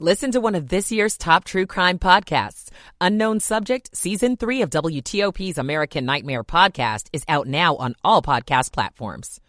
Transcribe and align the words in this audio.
Listen 0.00 0.32
to 0.32 0.40
one 0.40 0.56
of 0.56 0.70
this 0.70 0.90
year's 0.90 1.16
top 1.16 1.44
true 1.44 1.66
crime 1.66 2.00
podcasts. 2.00 2.68
Unknown 3.00 3.38
Subject, 3.38 3.96
Season 3.96 4.36
3 4.36 4.62
of 4.62 4.70
WTOP's 4.70 5.56
American 5.56 6.04
Nightmare 6.04 6.42
podcast 6.42 7.06
is 7.12 7.22
out 7.28 7.46
now 7.46 7.76
on 7.76 7.94
all 8.02 8.20
podcast 8.20 8.72
platforms. 8.72 9.40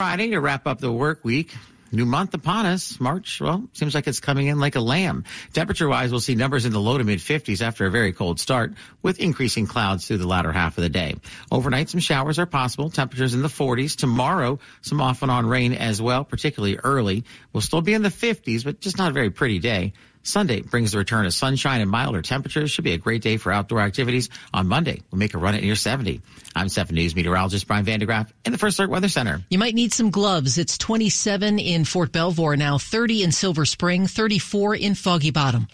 Friday 0.00 0.30
to 0.30 0.40
wrap 0.40 0.66
up 0.66 0.80
the 0.80 0.90
work 0.90 1.24
week. 1.24 1.54
New 1.92 2.04
month 2.04 2.34
upon 2.34 2.66
us. 2.66 2.98
March, 2.98 3.40
well, 3.40 3.68
seems 3.72 3.94
like 3.94 4.06
it's 4.06 4.18
coming 4.20 4.48
in 4.48 4.58
like 4.58 4.74
a 4.74 4.80
lamb. 4.80 5.24
Temperature 5.52 5.88
wise, 5.88 6.10
we'll 6.10 6.20
see 6.20 6.34
numbers 6.34 6.64
in 6.64 6.72
the 6.72 6.80
low 6.80 6.98
to 6.98 7.04
mid 7.04 7.20
50s 7.20 7.62
after 7.62 7.86
a 7.86 7.90
very 7.90 8.12
cold 8.12 8.40
start 8.40 8.74
with 9.02 9.20
increasing 9.20 9.66
clouds 9.66 10.06
through 10.06 10.18
the 10.18 10.26
latter 10.26 10.50
half 10.50 10.76
of 10.78 10.82
the 10.82 10.88
day. 10.88 11.16
Overnight, 11.52 11.88
some 11.88 12.00
showers 12.00 12.38
are 12.38 12.46
possible. 12.46 12.90
Temperatures 12.90 13.34
in 13.34 13.42
the 13.42 13.48
40s. 13.48 13.96
Tomorrow, 13.96 14.58
some 14.82 15.00
off 15.00 15.22
and 15.22 15.30
on 15.30 15.46
rain 15.46 15.72
as 15.72 16.02
well, 16.02 16.24
particularly 16.24 16.76
early. 16.76 17.24
We'll 17.52 17.60
still 17.60 17.82
be 17.82 17.94
in 17.94 18.02
the 18.02 18.08
50s, 18.08 18.64
but 18.64 18.80
just 18.80 18.98
not 18.98 19.10
a 19.10 19.14
very 19.14 19.30
pretty 19.30 19.60
day. 19.60 19.92
Sunday 20.26 20.60
brings 20.60 20.92
the 20.92 20.98
return 20.98 21.26
of 21.26 21.34
sunshine 21.34 21.80
and 21.80 21.90
milder 21.90 22.22
temperatures. 22.22 22.70
Should 22.70 22.84
be 22.84 22.92
a 22.92 22.98
great 22.98 23.22
day 23.22 23.36
for 23.36 23.52
outdoor 23.52 23.80
activities. 23.80 24.28
On 24.52 24.66
Monday, 24.66 25.00
we'll 25.10 25.18
make 25.18 25.34
a 25.34 25.38
run 25.38 25.54
at 25.54 25.62
near 25.62 25.76
70. 25.76 26.20
I'm 26.54 26.68
7 26.68 26.94
News 26.94 27.14
meteorologist 27.14 27.66
Brian 27.66 27.84
van 27.84 28.00
de 28.00 28.06
Graaff 28.06 28.30
in 28.44 28.52
the 28.52 28.58
First 28.58 28.78
Alert 28.78 28.90
Weather 28.90 29.08
Center. 29.08 29.40
You 29.50 29.58
might 29.58 29.74
need 29.74 29.92
some 29.92 30.10
gloves. 30.10 30.58
It's 30.58 30.76
27 30.78 31.58
in 31.58 31.84
Fort 31.84 32.12
Belvoir 32.12 32.56
now, 32.56 32.78
30 32.78 33.22
in 33.22 33.32
Silver 33.32 33.64
Spring, 33.64 34.06
34 34.06 34.76
in 34.76 34.94
Foggy 34.94 35.30
Bottom. 35.30 35.68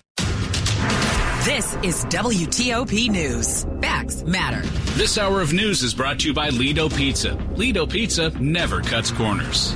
This 1.45 1.75
is 1.83 2.05
WTOP 2.05 3.09
News. 3.09 3.65
Facts 3.81 4.23
matter. 4.23 4.61
This 4.97 5.19
hour 5.19 5.41
of 5.41 5.53
news 5.53 5.83
is 5.83 5.93
brought 5.93 6.21
to 6.21 6.29
you 6.29 6.35
by 6.35 6.51
Lido 6.51 6.89
Pizza. 6.89 7.35
Lido 7.57 7.85
Pizza 7.85 8.31
never 8.39 8.81
cuts 8.81 9.11
corners. 9.11 9.75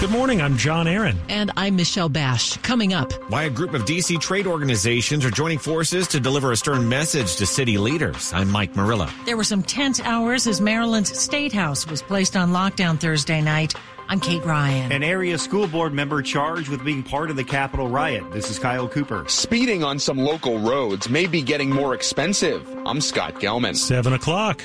Good 0.00 0.10
morning. 0.10 0.40
I'm 0.40 0.56
John 0.56 0.88
Aaron. 0.88 1.18
And 1.28 1.50
I'm 1.58 1.76
Michelle 1.76 2.08
Bash. 2.08 2.56
Coming 2.62 2.94
up. 2.94 3.12
Why 3.30 3.42
a 3.42 3.50
group 3.50 3.74
of 3.74 3.82
DC 3.82 4.18
trade 4.18 4.46
organizations 4.46 5.26
are 5.26 5.30
joining 5.30 5.58
forces 5.58 6.08
to 6.08 6.18
deliver 6.18 6.52
a 6.52 6.56
stern 6.56 6.88
message 6.88 7.36
to 7.36 7.44
city 7.44 7.76
leaders. 7.76 8.32
I'm 8.32 8.50
Mike 8.50 8.74
Murillo. 8.74 9.08
There 9.26 9.36
were 9.36 9.44
some 9.44 9.62
tense 9.62 10.00
hours 10.00 10.46
as 10.46 10.58
Maryland's 10.58 11.18
State 11.18 11.52
House 11.52 11.86
was 11.86 12.00
placed 12.00 12.34
on 12.34 12.50
lockdown 12.50 12.98
Thursday 12.98 13.42
night. 13.42 13.74
I'm 14.08 14.20
Kate 14.20 14.42
Ryan. 14.42 14.90
An 14.90 15.02
area 15.02 15.36
school 15.36 15.68
board 15.68 15.92
member 15.92 16.22
charged 16.22 16.70
with 16.70 16.82
being 16.82 17.02
part 17.02 17.28
of 17.28 17.36
the 17.36 17.44
Capitol 17.44 17.86
riot. 17.86 18.24
This 18.32 18.50
is 18.50 18.58
Kyle 18.58 18.88
Cooper. 18.88 19.24
Speeding 19.26 19.84
on 19.84 19.98
some 19.98 20.16
local 20.16 20.60
roads 20.60 21.10
may 21.10 21.26
be 21.26 21.42
getting 21.42 21.68
more 21.68 21.94
expensive. 21.94 22.66
I'm 22.86 23.02
Scott 23.02 23.34
Gelman. 23.34 23.76
Seven 23.76 24.14
o'clock. 24.14 24.62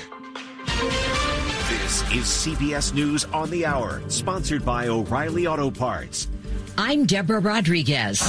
This 1.96 2.12
is 2.12 2.54
CBS 2.54 2.92
News 2.92 3.24
on 3.32 3.48
the 3.48 3.64
Hour, 3.64 4.02
sponsored 4.08 4.66
by 4.66 4.88
O'Reilly 4.88 5.46
Auto 5.46 5.70
Parts. 5.70 6.28
I'm 6.76 7.06
Deborah 7.06 7.40
Rodriguez. 7.40 8.20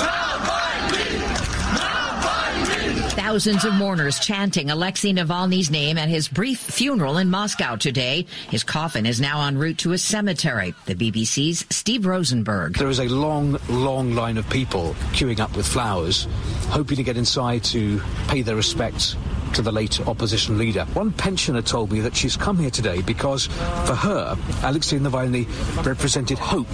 Thousands 3.11 3.65
of 3.65 3.73
mourners 3.73 4.19
chanting 4.19 4.69
Alexei 4.69 5.11
Navalny's 5.11 5.69
name 5.69 5.97
at 5.97 6.07
his 6.07 6.29
brief 6.29 6.59
funeral 6.59 7.17
in 7.17 7.29
Moscow 7.29 7.75
today. 7.75 8.25
His 8.49 8.63
coffin 8.63 9.05
is 9.05 9.19
now 9.19 9.45
en 9.45 9.57
route 9.57 9.79
to 9.79 9.91
a 9.91 9.97
cemetery. 9.97 10.73
The 10.85 10.95
BBC's 10.95 11.65
Steve 11.69 12.05
Rosenberg. 12.05 12.77
There 12.77 12.87
is 12.87 13.01
a 13.01 13.09
long, 13.09 13.59
long 13.67 14.15
line 14.15 14.37
of 14.37 14.49
people 14.49 14.93
queuing 15.11 15.41
up 15.41 15.57
with 15.57 15.67
flowers, 15.67 16.25
hoping 16.69 16.95
to 16.95 17.03
get 17.03 17.17
inside 17.17 17.65
to 17.65 18.01
pay 18.29 18.43
their 18.43 18.55
respects 18.55 19.17
to 19.57 19.63
the 19.63 19.71
late 19.71 19.99
opposition 20.07 20.59
leader. 20.59 20.85
One 20.93 21.11
pensioner 21.11 21.63
told 21.63 21.91
me 21.91 21.99
that 22.01 22.15
she's 22.15 22.37
come 22.37 22.59
here 22.59 22.69
today 22.69 23.01
because 23.01 23.47
for 23.87 23.95
her, 23.95 24.37
Alexei 24.61 24.99
Navalny 24.99 25.47
represented 25.83 26.37
hope. 26.37 26.67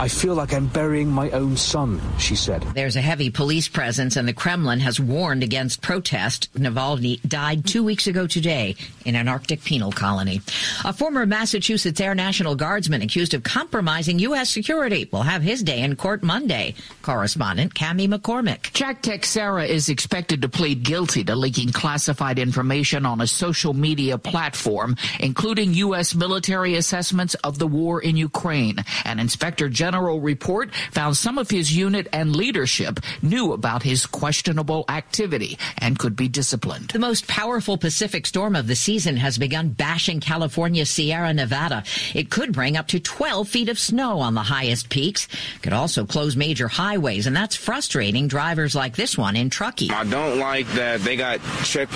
I 0.00 0.08
feel 0.08 0.34
like 0.34 0.52
I'm 0.52 0.66
burying 0.66 1.08
my 1.08 1.30
own 1.30 1.56
son, 1.56 2.00
she 2.18 2.34
said. 2.34 2.62
There's 2.74 2.96
a 2.96 3.00
heavy 3.00 3.30
police 3.30 3.68
presence 3.68 4.16
and 4.16 4.26
the 4.26 4.32
Kremlin 4.32 4.80
has 4.80 4.98
warned 4.98 5.44
against 5.44 5.82
protest. 5.82 6.52
Navalny 6.54 7.22
died 7.22 7.64
two 7.64 7.84
weeks 7.84 8.08
ago 8.08 8.26
today 8.26 8.74
in 9.04 9.14
an 9.14 9.28
Arctic 9.28 9.62
penal 9.62 9.92
colony. 9.92 10.40
A 10.84 10.92
former 10.92 11.26
Massachusetts 11.26 12.00
Air 12.00 12.16
National 12.16 12.56
Guardsman 12.56 13.02
accused 13.02 13.34
of 13.34 13.44
compromising 13.44 14.18
U.S. 14.18 14.50
security 14.50 15.08
will 15.12 15.22
have 15.22 15.42
his 15.42 15.62
day 15.62 15.80
in 15.80 15.94
court 15.94 16.24
Monday. 16.24 16.74
Correspondent 17.02 17.72
Cami 17.74 18.12
McCormick. 18.12 18.72
Jack 18.72 19.02
Teixeira 19.02 19.64
is 19.64 19.88
expected 19.88 20.42
to 20.42 20.48
plead 20.48 20.82
guilty 20.82 21.22
to 21.22 21.36
leaking 21.36 21.70
classified 21.70 22.15
information 22.38 23.06
on 23.06 23.20
a 23.20 23.26
social 23.26 23.74
media 23.74 24.18
platform, 24.18 24.96
including 25.20 25.74
U.S. 25.74 26.14
military 26.14 26.74
assessments 26.76 27.34
of 27.36 27.58
the 27.58 27.66
war 27.66 28.00
in 28.00 28.16
Ukraine. 28.16 28.84
An 29.04 29.18
inspector 29.18 29.68
general 29.68 30.20
report 30.20 30.74
found 30.90 31.16
some 31.16 31.38
of 31.38 31.50
his 31.50 31.76
unit 31.76 32.08
and 32.12 32.34
leadership 32.34 33.00
knew 33.22 33.52
about 33.52 33.82
his 33.82 34.06
questionable 34.06 34.84
activity 34.88 35.58
and 35.78 35.98
could 35.98 36.16
be 36.16 36.28
disciplined. 36.28 36.88
The 36.88 36.98
most 36.98 37.26
powerful 37.28 37.76
Pacific 37.78 38.26
storm 38.26 38.56
of 38.56 38.66
the 38.66 38.76
season 38.76 39.16
has 39.16 39.38
begun 39.38 39.70
bashing 39.70 40.20
California's 40.20 40.90
Sierra 40.90 41.32
Nevada. 41.32 41.84
It 42.14 42.30
could 42.30 42.52
bring 42.52 42.76
up 42.76 42.88
to 42.88 43.00
12 43.00 43.48
feet 43.48 43.68
of 43.68 43.78
snow 43.78 44.20
on 44.20 44.34
the 44.34 44.42
highest 44.42 44.88
peaks. 44.88 45.28
Could 45.62 45.72
also 45.72 46.04
close 46.04 46.36
major 46.36 46.68
highways, 46.68 47.26
and 47.26 47.36
that's 47.36 47.56
frustrating 47.56 48.28
drivers 48.28 48.74
like 48.74 48.96
this 48.96 49.16
one 49.16 49.36
in 49.36 49.50
Truckee. 49.50 49.90
I 49.90 50.04
don't 50.04 50.38
like 50.38 50.66
that 50.72 51.00
they 51.00 51.16
got 51.16 51.40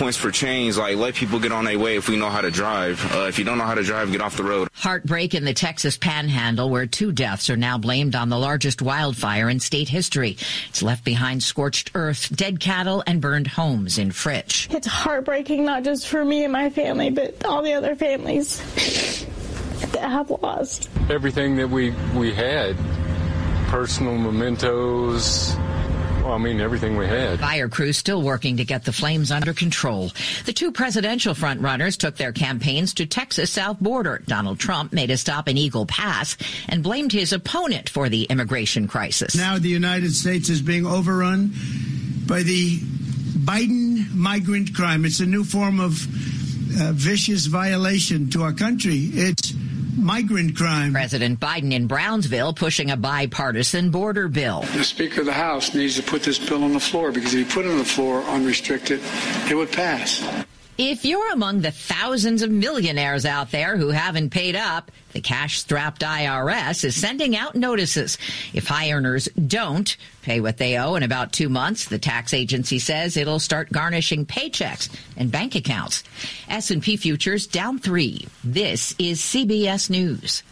checkpoints 0.00 0.16
for 0.16 0.30
change. 0.30 0.76
Like, 0.76 0.96
let 0.96 1.14
people 1.14 1.38
get 1.38 1.52
on 1.52 1.64
their 1.64 1.78
way 1.78 1.96
if 1.96 2.08
we 2.08 2.16
know 2.16 2.30
how 2.30 2.40
to 2.40 2.50
drive. 2.50 3.00
Uh, 3.14 3.26
if 3.28 3.38
you 3.38 3.44
don't 3.44 3.58
know 3.58 3.64
how 3.64 3.74
to 3.74 3.82
drive, 3.82 4.10
get 4.10 4.20
off 4.20 4.36
the 4.36 4.44
road. 4.44 4.68
Heartbreak 4.72 5.34
in 5.34 5.44
the 5.44 5.54
Texas 5.54 5.96
Panhandle, 5.96 6.70
where 6.70 6.86
two 6.86 7.12
deaths 7.12 7.50
are 7.50 7.56
now 7.56 7.78
blamed 7.78 8.14
on 8.14 8.28
the 8.28 8.38
largest 8.38 8.82
wildfire 8.82 9.48
in 9.48 9.60
state 9.60 9.88
history. 9.88 10.36
It's 10.68 10.82
left 10.82 11.04
behind 11.04 11.42
scorched 11.42 11.90
earth, 11.94 12.34
dead 12.34 12.60
cattle, 12.60 13.02
and 13.06 13.20
burned 13.20 13.46
homes 13.46 13.98
in 13.98 14.10
Fritch. 14.10 14.72
It's 14.74 14.86
heartbreaking, 14.86 15.64
not 15.64 15.84
just 15.84 16.08
for 16.08 16.24
me 16.24 16.44
and 16.44 16.52
my 16.52 16.70
family, 16.70 17.10
but 17.10 17.44
all 17.44 17.62
the 17.62 17.74
other 17.74 17.94
families 17.94 18.58
that 19.92 20.02
have 20.02 20.30
lost. 20.30 20.88
Everything 21.08 21.56
that 21.56 21.68
we, 21.68 21.90
we 22.14 22.32
had, 22.32 22.76
personal 23.68 24.16
mementos, 24.16 25.56
well, 26.22 26.32
I 26.32 26.38
mean, 26.38 26.60
everything 26.60 26.96
we 26.96 27.06
had. 27.06 27.40
Fire 27.40 27.68
crews 27.68 27.96
still 27.96 28.22
working 28.22 28.56
to 28.58 28.64
get 28.64 28.84
the 28.84 28.92
flames 28.92 29.30
under 29.30 29.52
control. 29.52 30.10
The 30.44 30.52
two 30.52 30.72
presidential 30.72 31.34
frontrunners 31.34 31.96
took 31.96 32.16
their 32.16 32.32
campaigns 32.32 32.94
to 32.94 33.06
Texas 33.06 33.50
south 33.50 33.80
border. 33.80 34.22
Donald 34.26 34.58
Trump 34.58 34.92
made 34.92 35.10
a 35.10 35.16
stop 35.16 35.48
in 35.48 35.56
Eagle 35.56 35.86
Pass 35.86 36.36
and 36.68 36.82
blamed 36.82 37.12
his 37.12 37.32
opponent 37.32 37.88
for 37.88 38.08
the 38.08 38.24
immigration 38.24 38.86
crisis. 38.86 39.34
Now 39.34 39.58
the 39.58 39.68
United 39.68 40.12
States 40.12 40.48
is 40.48 40.62
being 40.62 40.86
overrun 40.86 41.52
by 42.26 42.42
the 42.42 42.78
Biden 42.78 44.12
migrant 44.14 44.74
crime. 44.74 45.04
It's 45.04 45.20
a 45.20 45.26
new 45.26 45.44
form 45.44 45.80
of 45.80 46.04
uh, 46.80 46.92
vicious 46.92 47.46
violation 47.46 48.30
to 48.30 48.42
our 48.42 48.52
country. 48.52 49.10
It's 49.12 49.52
migrant 49.96 50.56
crime. 50.56 50.92
President 50.92 51.40
Biden 51.40 51.72
in 51.72 51.86
Brownsville 51.86 52.52
pushing 52.54 52.90
a 52.90 52.96
bipartisan 52.96 53.90
border 53.90 54.28
bill. 54.28 54.62
The 54.74 54.84
Speaker 54.84 55.20
of 55.20 55.26
the 55.26 55.32
House 55.32 55.74
needs 55.74 55.96
to 55.96 56.02
put 56.02 56.22
this 56.22 56.38
bill 56.38 56.64
on 56.64 56.72
the 56.72 56.80
floor 56.80 57.12
because 57.12 57.34
if 57.34 57.46
he 57.46 57.54
put 57.54 57.66
it 57.66 57.70
on 57.70 57.78
the 57.78 57.84
floor 57.84 58.22
unrestricted, 58.24 59.00
it 59.50 59.54
would 59.54 59.72
pass. 59.72 60.22
If 60.82 61.04
you're 61.04 61.30
among 61.30 61.60
the 61.60 61.72
thousands 61.72 62.40
of 62.40 62.50
millionaires 62.50 63.26
out 63.26 63.50
there 63.50 63.76
who 63.76 63.90
haven't 63.90 64.30
paid 64.30 64.56
up, 64.56 64.90
the 65.12 65.20
cash-strapped 65.20 66.00
IRS 66.00 66.84
is 66.84 66.96
sending 66.96 67.36
out 67.36 67.54
notices. 67.54 68.16
If 68.54 68.66
high 68.66 68.90
earners 68.90 69.28
don't 69.46 69.94
pay 70.22 70.40
what 70.40 70.56
they 70.56 70.78
owe 70.78 70.94
in 70.94 71.02
about 71.02 71.34
two 71.34 71.50
months, 71.50 71.84
the 71.84 71.98
tax 71.98 72.32
agency 72.32 72.78
says 72.78 73.18
it'll 73.18 73.40
start 73.40 73.70
garnishing 73.70 74.24
paychecks 74.24 74.88
and 75.18 75.30
bank 75.30 75.54
accounts. 75.54 76.02
S&P 76.48 76.96
futures 76.96 77.46
down 77.46 77.78
three. 77.78 78.26
This 78.42 78.94
is 78.98 79.20
CBS 79.20 79.90
News. 79.90 80.42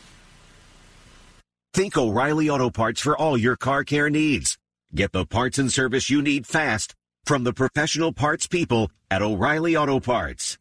Think 1.73 1.97
O'Reilly 1.97 2.51
Auto 2.51 2.69
Parts 2.69 3.01
for 3.01 3.17
all 3.17 3.39
your 3.39 3.57
car 3.57 3.83
care 3.83 4.11
needs. 4.11 4.59
Get 4.95 5.13
the 5.13 5.25
parts 5.25 5.57
and 5.57 5.73
service 5.73 6.11
you 6.11 6.21
need 6.21 6.47
fast 6.47 6.95
from 7.29 7.45
the 7.45 7.53
professional 7.53 8.11
parts 8.11 8.47
people 8.47 8.91
at 9.11 9.21
O'Reilly 9.21 9.77
Auto 9.77 10.01
Parts. 10.01 10.57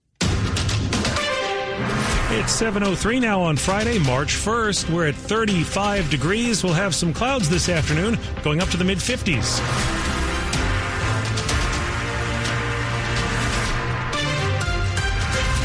It's 2.29 2.61
7.03 2.61 3.21
now 3.21 3.39
on 3.39 3.55
Friday, 3.55 3.99
March 3.99 4.35
1st. 4.35 4.93
We're 4.93 5.07
at 5.07 5.15
35 5.15 6.09
degrees. 6.09 6.65
We'll 6.65 6.73
have 6.73 6.93
some 6.93 7.13
clouds 7.13 7.49
this 7.49 7.69
afternoon, 7.69 8.19
going 8.43 8.59
up 8.59 8.67
to 8.71 8.77
the 8.77 8.83
mid 8.83 8.97
50s. 8.97 10.06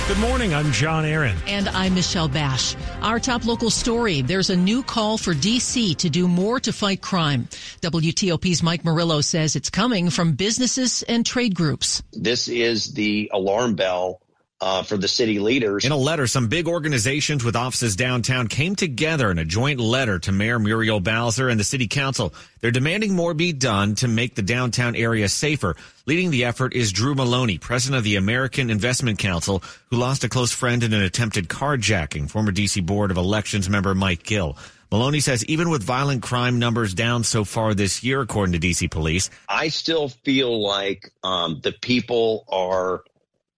Good 0.09 0.19
morning. 0.19 0.53
I'm 0.53 0.73
John 0.73 1.05
Aaron. 1.05 1.37
And 1.47 1.69
I'm 1.69 1.95
Michelle 1.95 2.27
Bash. 2.27 2.75
Our 3.03 3.21
top 3.21 3.47
local 3.47 3.71
story. 3.71 4.21
There's 4.21 4.51
a 4.51 4.57
new 4.57 4.83
call 4.83 5.17
for 5.17 5.33
DC 5.33 5.97
to 5.99 6.11
do 6.11 6.27
more 6.27 6.59
to 6.59 6.73
fight 6.73 7.01
crime. 7.01 7.47
WTOP's 7.83 8.65
Mike 8.65 8.85
Murillo 8.85 9.21
says 9.21 9.55
it's 9.55 9.71
coming 9.71 10.11
from 10.11 10.33
businesses 10.33 11.05
and 11.05 11.25
trade 11.25 11.55
groups. 11.55 12.03
This 12.13 12.49
is 12.49 12.95
the 12.95 13.31
alarm 13.33 13.77
bell 13.77 14.21
uh, 14.63 14.83
for 14.85 14.97
the 14.97 15.09
city 15.09 15.41
leaders. 15.41 15.85
In 15.85 15.91
a 15.91 15.97
letter, 15.97 16.29
some 16.29 16.47
big 16.47 16.69
organizations 16.69 17.43
with 17.43 17.57
offices 17.57 17.97
downtown 17.97 18.47
came 18.47 18.77
together 18.77 19.29
in 19.31 19.39
a 19.39 19.45
joint 19.45 19.81
letter 19.81 20.21
to 20.21 20.31
Mayor 20.31 20.61
Muriel 20.61 21.01
Bowser 21.01 21.49
and 21.49 21.59
the 21.59 21.65
city 21.65 21.89
council. 21.89 22.33
They're 22.61 22.71
demanding 22.71 23.17
more 23.17 23.35
be 23.35 23.53
done 23.53 23.97
to 23.97 24.07
make 24.07 24.37
the 24.37 24.43
downtown 24.43 24.95
area 24.95 25.29
safer. 25.29 25.75
Leading 26.07 26.31
the 26.31 26.45
effort 26.45 26.75
is 26.75 26.93
Drew 26.93 27.17
Maloney, 27.17 27.59
president 27.59 27.99
of 27.99 28.05
the 28.05 28.15
American 28.15 28.71
Investment 28.71 29.19
Council, 29.19 29.65
who 29.91 29.97
lost 29.97 30.23
a 30.23 30.29
close 30.29 30.53
friend 30.53 30.85
in 30.85 30.93
an 30.93 31.03
attempted 31.03 31.49
carjacking, 31.49 32.31
former 32.31 32.53
DC 32.53 32.87
Board 32.87 33.11
of 33.11 33.17
Elections 33.17 33.69
member 33.69 33.97
Mike 33.97 34.23
Gill. 34.23 34.57
Maloney 34.93 35.21
says 35.21 35.45
even 35.47 35.71
with 35.71 35.83
violent 35.83 36.23
crime 36.23 36.61
numbers 36.61 36.95
down 36.95 37.25
so 37.25 37.45
far 37.45 37.75
this 37.75 38.05
year, 38.05 38.21
according 38.21 38.53
to 38.53 38.61
DC 38.61 38.91
police, 38.91 39.29
I 39.49 39.69
still 39.69 40.09
feel 40.09 40.63
like 40.63 41.11
um, 41.25 41.61
the 41.63 41.73
people 41.73 42.45
are 42.49 43.03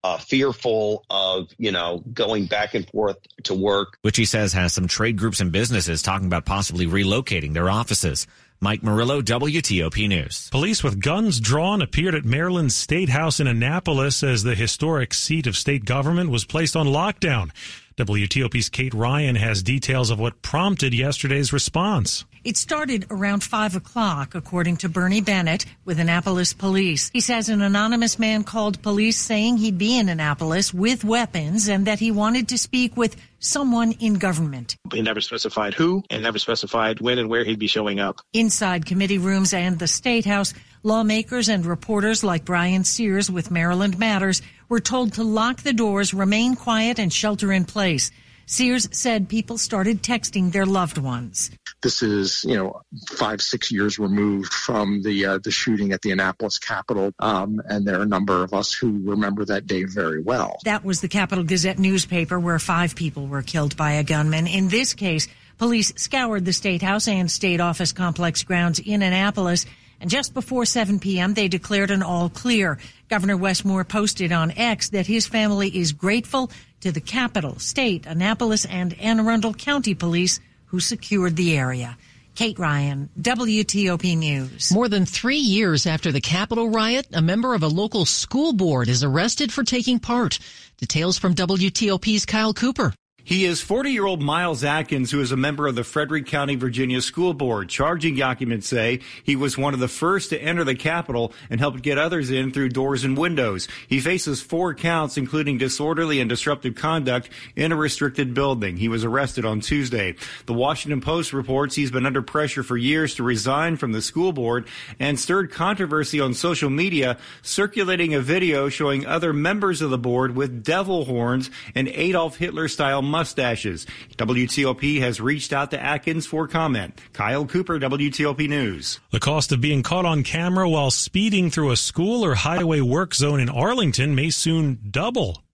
uh, 0.05 0.19
fearful 0.19 1.05
of, 1.09 1.49
you 1.57 1.73
know, 1.73 2.05
going 2.13 2.45
back 2.45 2.75
and 2.75 2.89
forth 2.91 3.17
to 3.45 3.55
work. 3.55 3.99
Which 4.03 4.19
he 4.19 4.27
says 4.27 4.53
has 4.53 4.75
some 4.75 4.87
trade 4.87 5.17
groups 5.17 5.41
and 5.41 5.51
businesses 5.51 6.03
talking 6.03 6.27
about 6.27 6.45
possibly 6.45 6.87
relocating 6.87 7.55
their 7.55 7.71
offices. 7.71 8.27
Mike 8.61 8.83
Murillo, 8.83 9.23
WTOP 9.23 10.07
News. 10.07 10.49
Police 10.51 10.85
with 10.85 11.01
guns 11.01 11.41
drawn 11.41 11.83
appeared 11.83 12.15
at 12.15 12.25
Maryland's 12.25 12.77
State 12.77 13.09
House 13.09 13.41
in 13.41 13.47
Annapolis 13.47 14.23
as 14.23 14.43
the 14.43 14.55
historic 14.55 15.15
seat 15.15 15.47
of 15.47 15.57
state 15.57 15.87
government 15.87 16.31
was 16.31 16.45
placed 16.45 16.77
on 16.77 16.87
lockdown. 16.87 17.51
WTOP's 17.97 18.69
Kate 18.69 18.95
Ryan 18.95 19.37
has 19.37 19.63
details 19.63 20.11
of 20.11 20.21
what 20.21 20.43
prompted 20.43 20.93
yesterday's 20.93 21.53
response. 21.53 22.25
It 22.45 22.59
started 22.59 23.07
around 23.11 23.43
5 23.43 23.75
o'clock, 23.75 24.35
according 24.35 24.77
to 24.79 24.91
Bernie 24.91 25.23
Bennett 25.23 25.65
with 25.87 25.99
Annapolis 25.99 26.53
police. 26.53 27.09
He 27.15 27.21
says 27.21 27.49
an 27.49 27.63
anonymous 27.63 28.19
man 28.19 28.45
called 28.45 28.83
police 28.83 29.19
saying 29.19 29.57
he'd 29.57 29.79
be 29.79 29.99
in 29.99 30.11
Annapolis 30.11 30.75
with 30.75 31.05
weapons 31.05 31.69
and 31.69 31.87
that 31.87 32.01
he 32.01 32.11
wanted 32.11 32.49
to 32.49 32.59
speak 32.59 32.99
with 32.99 33.17
someone 33.39 33.93
in 33.93 34.15
government. 34.15 34.77
He 34.93 35.01
never 35.01 35.23
specified 35.23 35.73
who 35.73 36.03
and 36.11 36.23
never 36.23 36.39
specified 36.39 37.01
when 37.01 37.19
and 37.19 37.31
where 37.31 37.45
he'd 37.45 37.59
be 37.59 37.67
showing 37.67 37.99
up. 37.99 38.21
Inside 38.35 38.85
committee 38.85 39.17
rooms 39.17 39.55
and 39.55 39.79
the 39.79 39.89
State 39.89 40.27
House, 40.27 40.53
lawmakers 40.83 41.49
and 41.49 41.65
reporters 41.65 42.23
like 42.23 42.45
Bryan 42.45 42.85
Sears 42.85 43.31
with 43.31 43.51
Maryland 43.51 43.99
Matters 43.99 44.43
were 44.69 44.81
told 44.81 45.15
to 45.15 45.23
lock 45.23 45.63
the 45.63 45.73
doors, 45.73 46.13
remain 46.13 46.57
quiet, 46.57 46.99
and 46.99 47.11
shelter 47.11 47.51
in 47.53 47.65
place. 47.65 48.11
Sears 48.47 48.89
said 48.93 49.29
people 49.29 49.59
started 49.59 50.03
texting 50.03 50.53
their 50.53 50.67
loved 50.67 50.99
ones. 50.99 51.51
This 51.83 52.03
is, 52.03 52.45
you 52.45 52.57
know, 52.57 52.83
five, 53.11 53.41
six 53.41 53.71
years 53.71 53.99
removed 53.99 54.53
from 54.53 55.03
the 55.03 55.27
uh, 55.27 55.39
the 55.43 55.51
shooting 55.51 55.93
at 55.93 56.03
the 56.03 56.11
Annapolis 56.11 56.59
Capitol, 56.59 57.13
um, 57.19 57.61
and 57.69 57.87
there 57.87 57.99
are 57.99 58.03
a 58.03 58.07
number 58.07 58.43
of 58.43 58.53
us 58.55 58.73
who 58.73 59.01
remember 59.05 59.45
that 59.45 59.67
day 59.67 59.85
very 59.85 60.23
well. 60.23 60.59
That 60.65 60.85
was 60.85 61.01
the 61.01 61.09
Capital 61.09 61.45
Gazette 61.45 61.79
newspaper 61.79 62.39
where 62.39 62.59
five 62.59 62.95
people 62.95 63.27
were 63.27 63.43
killed 63.43 63.77
by 63.77 63.93
a 63.93 64.05
gunman. 64.05 64.47
In 64.47 64.69
this 64.69 64.95
case, 64.95 65.29
police 65.59 65.93
scoured 65.97 66.45
the 66.45 66.53
State 66.53 66.83
House 66.83 67.09
and 67.09 67.31
State 67.31 67.61
Office 67.61 67.93
complex 67.93 68.43
grounds 68.43 68.79
in 68.79 69.03
Annapolis. 69.03 69.67
And 70.01 70.11
just 70.11 70.35
before 70.35 70.67
7 70.67 70.99
p.m., 70.99 71.33
they 71.35 71.49
declared 71.49 71.91
an 71.91 72.03
all 72.03 72.29
clear. 72.29 72.79
Governor 73.09 73.37
Wes 73.37 73.65
Moore 73.65 73.85
posted 73.85 74.33
on 74.33 74.51
X 74.51 74.91
that 74.91 75.07
his 75.07 75.27
family 75.27 75.75
is 75.75 75.93
grateful 75.93 76.51
to 76.85 76.93
the 76.93 77.01
Capital, 77.01 77.59
State, 77.59 78.05
Annapolis, 78.05 78.67
and 78.67 78.93
Anne 79.01 79.19
Arundel 79.19 79.55
County 79.55 79.95
Police 79.95 80.39
who 80.67 80.81
secured 80.81 81.35
the 81.35 81.57
area. 81.57 81.97
Kate 82.35 82.59
Ryan, 82.59 83.09
WTOP 83.19 84.19
News. 84.19 84.71
More 84.71 84.91
than 84.91 85.07
three 85.07 85.39
years 85.39 85.87
after 85.87 86.13
the 86.13 86.21
Capitol 86.21 86.69
riot, 86.69 87.07
a 87.15 87.23
member 87.23 87.55
of 87.55 87.63
a 87.63 87.69
local 87.69 88.05
school 88.05 88.53
board 88.53 88.91
is 88.91 89.03
arrested 89.03 89.51
for 89.51 89.65
taking 89.65 89.99
part. 89.99 90.39
Details 90.77 91.17
from 91.17 91.35
WTOP's 91.35 92.27
Kyle 92.27 92.53
Cooper. 92.53 92.93
He 93.27 93.47
is 93.47 93.63
40 93.63 93.91
year 93.91 94.05
old 94.05 94.21
Miles 94.21 94.63
Adkins, 94.65 95.11
who 95.11 95.23
is 95.23 95.33
a 95.33 95.37
member 95.37 95.67
of 95.67 95.75
the 95.75 95.83
Frederick 95.83 96.27
County, 96.27 96.57
Virginia 96.57 97.01
School 97.01 97.33
Board. 97.33 97.71
Charging 97.71 98.17
documents 98.17 98.69
say 98.69 99.01
he 99.23 99.35
was 99.35 99.57
one 99.57 99.73
of 99.73 99.81
the 99.81 99.89
first 99.89 100.29
to 100.29 100.39
enter 100.39 100.63
the 100.63 100.75
Capitol 100.75 101.33
and 101.49 101.59
helped 101.59 101.81
get 101.81 101.97
others 101.97 102.31
in 102.31 102.53
through 102.53 102.69
doors 102.69 103.03
and 103.03 103.17
windows. 103.17 103.67
He 103.89 103.99
faces 103.99 104.43
four 104.43 104.75
counts, 104.75 105.17
including 105.17 105.57
disorderly 105.57 106.21
and 106.21 106.29
disruptive 106.29 106.75
conduct 106.75 107.31
in 107.57 107.73
a 107.73 107.77
restricted 107.77 108.35
building. 108.35 108.77
He 108.77 108.89
was 108.89 109.05
arrested 109.05 109.47
on 109.47 109.61
Tuesday. 109.61 110.17
The 110.45 110.53
Washington 110.53 111.01
Post 111.01 111.33
reports 111.33 111.77
he's 111.77 111.91
been 111.91 112.05
under 112.05 112.21
pressure 112.21 112.63
for 112.63 112.77
years 112.77 113.15
to 113.15 113.23
resign 113.23 113.77
from 113.77 113.93
the 113.93 114.03
school 114.03 114.35
board 114.35 114.67
and 115.01 115.19
stirred 115.19 115.51
controversy 115.51 116.21
on 116.21 116.35
social 116.35 116.69
media, 116.69 117.17
circulating 117.41 118.13
a 118.13 118.21
video 118.21 118.69
showing 118.69 119.07
other 119.07 119.33
members 119.33 119.81
of 119.81 119.89
the 119.89 119.97
board 119.97 120.37
with 120.37 120.63
devil 120.63 121.07
horns 121.07 121.51
and 121.75 121.89
Adolf 121.89 122.37
Hitler 122.37 122.69
style 122.69 123.01
mustaches. 123.15 123.87
WTOP 124.17 124.99
has 124.99 125.21
reached 125.21 125.53
out 125.53 125.71
to 125.71 125.81
Adkins 125.81 126.27
for 126.27 126.49
comment. 126.49 127.01
Kyle 127.13 127.47
Cooper, 127.47 127.79
WTOP 127.79 128.49
News. 128.49 128.99
The 129.13 129.21
cost 129.21 129.53
of 129.53 129.61
being 129.61 129.85
caught 129.85 130.05
on 130.05 130.25
camera 130.25 130.69
while 130.69 130.91
speeding 130.91 131.49
through 131.49 131.71
a 131.71 131.77
school 131.77 132.25
or 132.25 132.35
highway 132.35 132.81
work 132.81 133.15
zone 133.15 133.39
in 133.39 133.49
Arlington 133.49 134.17
may 134.17 134.31
soon 134.31 134.81
double. 134.91 135.45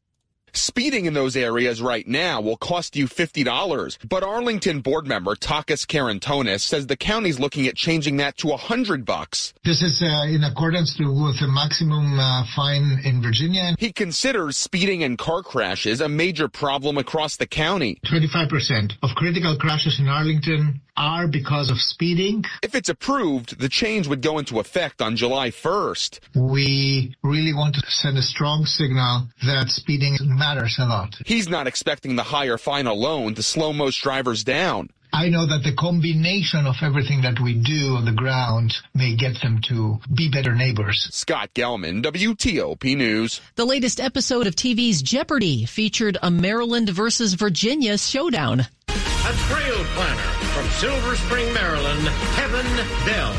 Speeding 0.53 1.07
in 1.07 1.15
those 1.15 1.37
areas 1.37 1.81
right 1.81 2.07
now 2.07 2.41
will 2.41 2.57
cost 2.57 2.97
you 2.97 3.07
$50, 3.07 3.99
but 4.09 4.23
Arlington 4.23 4.81
board 4.81 5.07
member 5.07 5.35
Takis 5.35 5.87
Karantonis 5.87 6.61
says 6.61 6.87
the 6.87 6.97
county's 6.97 7.39
looking 7.39 7.67
at 7.67 7.77
changing 7.77 8.17
that 8.19 8.37
to 8.39 8.49
100 8.49 9.05
bucks. 9.05 9.53
This 9.65 9.83
is 9.83 10.03
uh, 10.03 10.27
in 10.29 10.45
accordance 10.45 10.97
to, 10.97 11.05
with 11.05 11.41
the 11.41 11.49
maximum 11.49 12.19
uh, 12.19 12.45
fine 12.55 13.01
in 13.05 13.23
Virginia. 13.23 13.75
He 13.79 13.93
considers 13.93 14.57
speeding 14.57 15.03
and 15.03 15.19
car 15.19 15.43
crashes 15.43 16.01
a 16.01 16.09
major 16.09 16.49
problem 16.49 16.99
across 16.99 17.37
the 17.37 17.47
county. 17.47 17.99
25% 18.07 18.93
of 19.03 19.11
critical 19.17 19.57
crashes 19.59 20.01
in 20.01 20.09
Arlington 20.09 20.81
are 20.97 21.27
because 21.27 21.71
of 21.71 21.79
speeding. 21.81 22.45
If 22.63 22.75
it's 22.75 22.89
approved, 22.89 23.59
the 23.59 23.69
change 23.69 24.07
would 24.07 24.21
go 24.21 24.39
into 24.39 24.61
effect 24.61 25.01
on 25.01 25.17
July 25.17 25.51
1st. 25.51 26.21
We 26.35 27.15
really 27.23 27.55
want 27.55 27.75
to 27.77 27.83
send 27.89 28.19
a 28.19 28.23
strong 28.23 28.65
signal 28.65 29.29
that 29.43 29.69
speeding 29.69 30.19
matters 30.41 30.77
a 30.79 30.87
lot. 30.87 31.15
He's 31.25 31.49
not 31.49 31.67
expecting 31.69 32.17
the 32.17 32.25
higher 32.25 32.59
fine 32.59 32.87
alone 32.87 33.35
to 33.35 33.43
slow 33.43 33.73
most 33.73 34.03
drivers 34.03 34.43
down. 34.43 34.89
I 35.13 35.29
know 35.29 35.45
that 35.47 35.65
the 35.65 35.75
combination 35.75 36.67
of 36.67 36.77
everything 36.83 37.23
that 37.23 37.41
we 37.41 37.55
do 37.55 37.97
on 37.97 38.05
the 38.05 38.13
ground 38.13 38.73
may 38.95 39.17
get 39.17 39.41
them 39.43 39.61
to 39.69 39.99
be 40.15 40.31
better 40.31 40.55
neighbors. 40.55 41.09
Scott 41.11 41.51
Gelman, 41.53 42.03
WTOP 42.03 42.97
News. 42.97 43.41
The 43.57 43.65
latest 43.65 44.01
episode 44.01 44.47
of 44.47 44.55
TV's 44.55 45.03
Jeopardy 45.03 45.67
featured 45.67 46.17
a 46.23 46.31
Maryland 46.31 46.89
versus 46.89 47.35
Virginia 47.35 47.99
showdown. 47.99 48.61
A 48.61 49.33
trail 49.49 49.85
planner 49.95 50.31
from 50.55 50.67
Silver 50.79 51.17
Spring, 51.17 51.53
Maryland, 51.53 52.07
Kevin 52.37 52.67
Bell. 53.05 53.33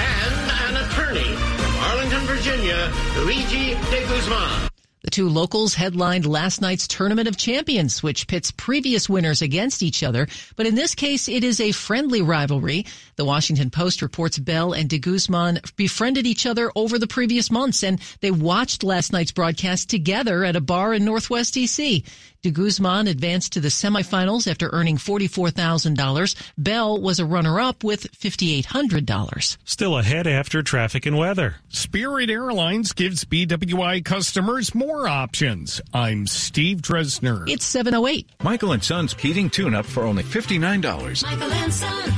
And 0.00 0.34
an 0.66 0.84
attorney 0.84 1.36
from 1.36 1.76
Arlington, 1.90 2.20
Virginia, 2.22 2.90
Luigi 3.18 3.74
de 3.90 4.06
Guzman. 4.08 4.68
The 5.08 5.22
two 5.22 5.30
locals 5.30 5.72
headlined 5.72 6.26
last 6.26 6.60
night's 6.60 6.86
Tournament 6.86 7.28
of 7.28 7.38
Champions, 7.38 8.02
which 8.02 8.26
pits 8.26 8.50
previous 8.50 9.08
winners 9.08 9.40
against 9.40 9.82
each 9.82 10.02
other. 10.02 10.28
But 10.54 10.66
in 10.66 10.74
this 10.74 10.94
case, 10.94 11.30
it 11.30 11.42
is 11.42 11.62
a 11.62 11.72
friendly 11.72 12.20
rivalry. 12.20 12.84
The 13.16 13.24
Washington 13.24 13.70
Post 13.70 14.02
reports 14.02 14.38
Bell 14.38 14.74
and 14.74 14.86
de 14.86 14.98
Guzman 14.98 15.60
befriended 15.76 16.26
each 16.26 16.44
other 16.44 16.70
over 16.76 16.98
the 16.98 17.06
previous 17.06 17.50
months, 17.50 17.82
and 17.82 18.02
they 18.20 18.30
watched 18.30 18.84
last 18.84 19.10
night's 19.10 19.32
broadcast 19.32 19.88
together 19.88 20.44
at 20.44 20.56
a 20.56 20.60
bar 20.60 20.92
in 20.92 21.06
Northwest 21.06 21.54
DC. 21.54 22.04
De 22.40 22.52
Guzman 22.52 23.08
advanced 23.08 23.52
to 23.54 23.60
the 23.60 23.66
semifinals 23.66 24.48
after 24.48 24.68
earning 24.70 24.96
$44,000. 24.96 26.36
Bell 26.56 27.00
was 27.00 27.18
a 27.18 27.24
runner-up 27.26 27.82
with 27.82 28.12
$5,800. 28.12 29.56
Still 29.64 29.98
ahead 29.98 30.28
after 30.28 30.62
traffic 30.62 31.04
and 31.04 31.18
weather. 31.18 31.56
Spirit 31.68 32.30
Airlines 32.30 32.92
gives 32.92 33.24
BWI 33.24 34.04
customers 34.04 34.72
more 34.72 35.08
options. 35.08 35.80
I'm 35.92 36.28
Steve 36.28 36.78
Dresner. 36.78 37.48
It's 37.48 37.64
708. 37.64 38.30
Michael 38.40 38.70
and 38.70 38.84
Son's 38.84 39.14
heating 39.14 39.50
tune-up 39.50 39.86
for 39.86 40.04
only 40.04 40.22
$59. 40.22 41.24
Michael 41.24 41.52
and 41.52 41.74
Son. 41.74 42.12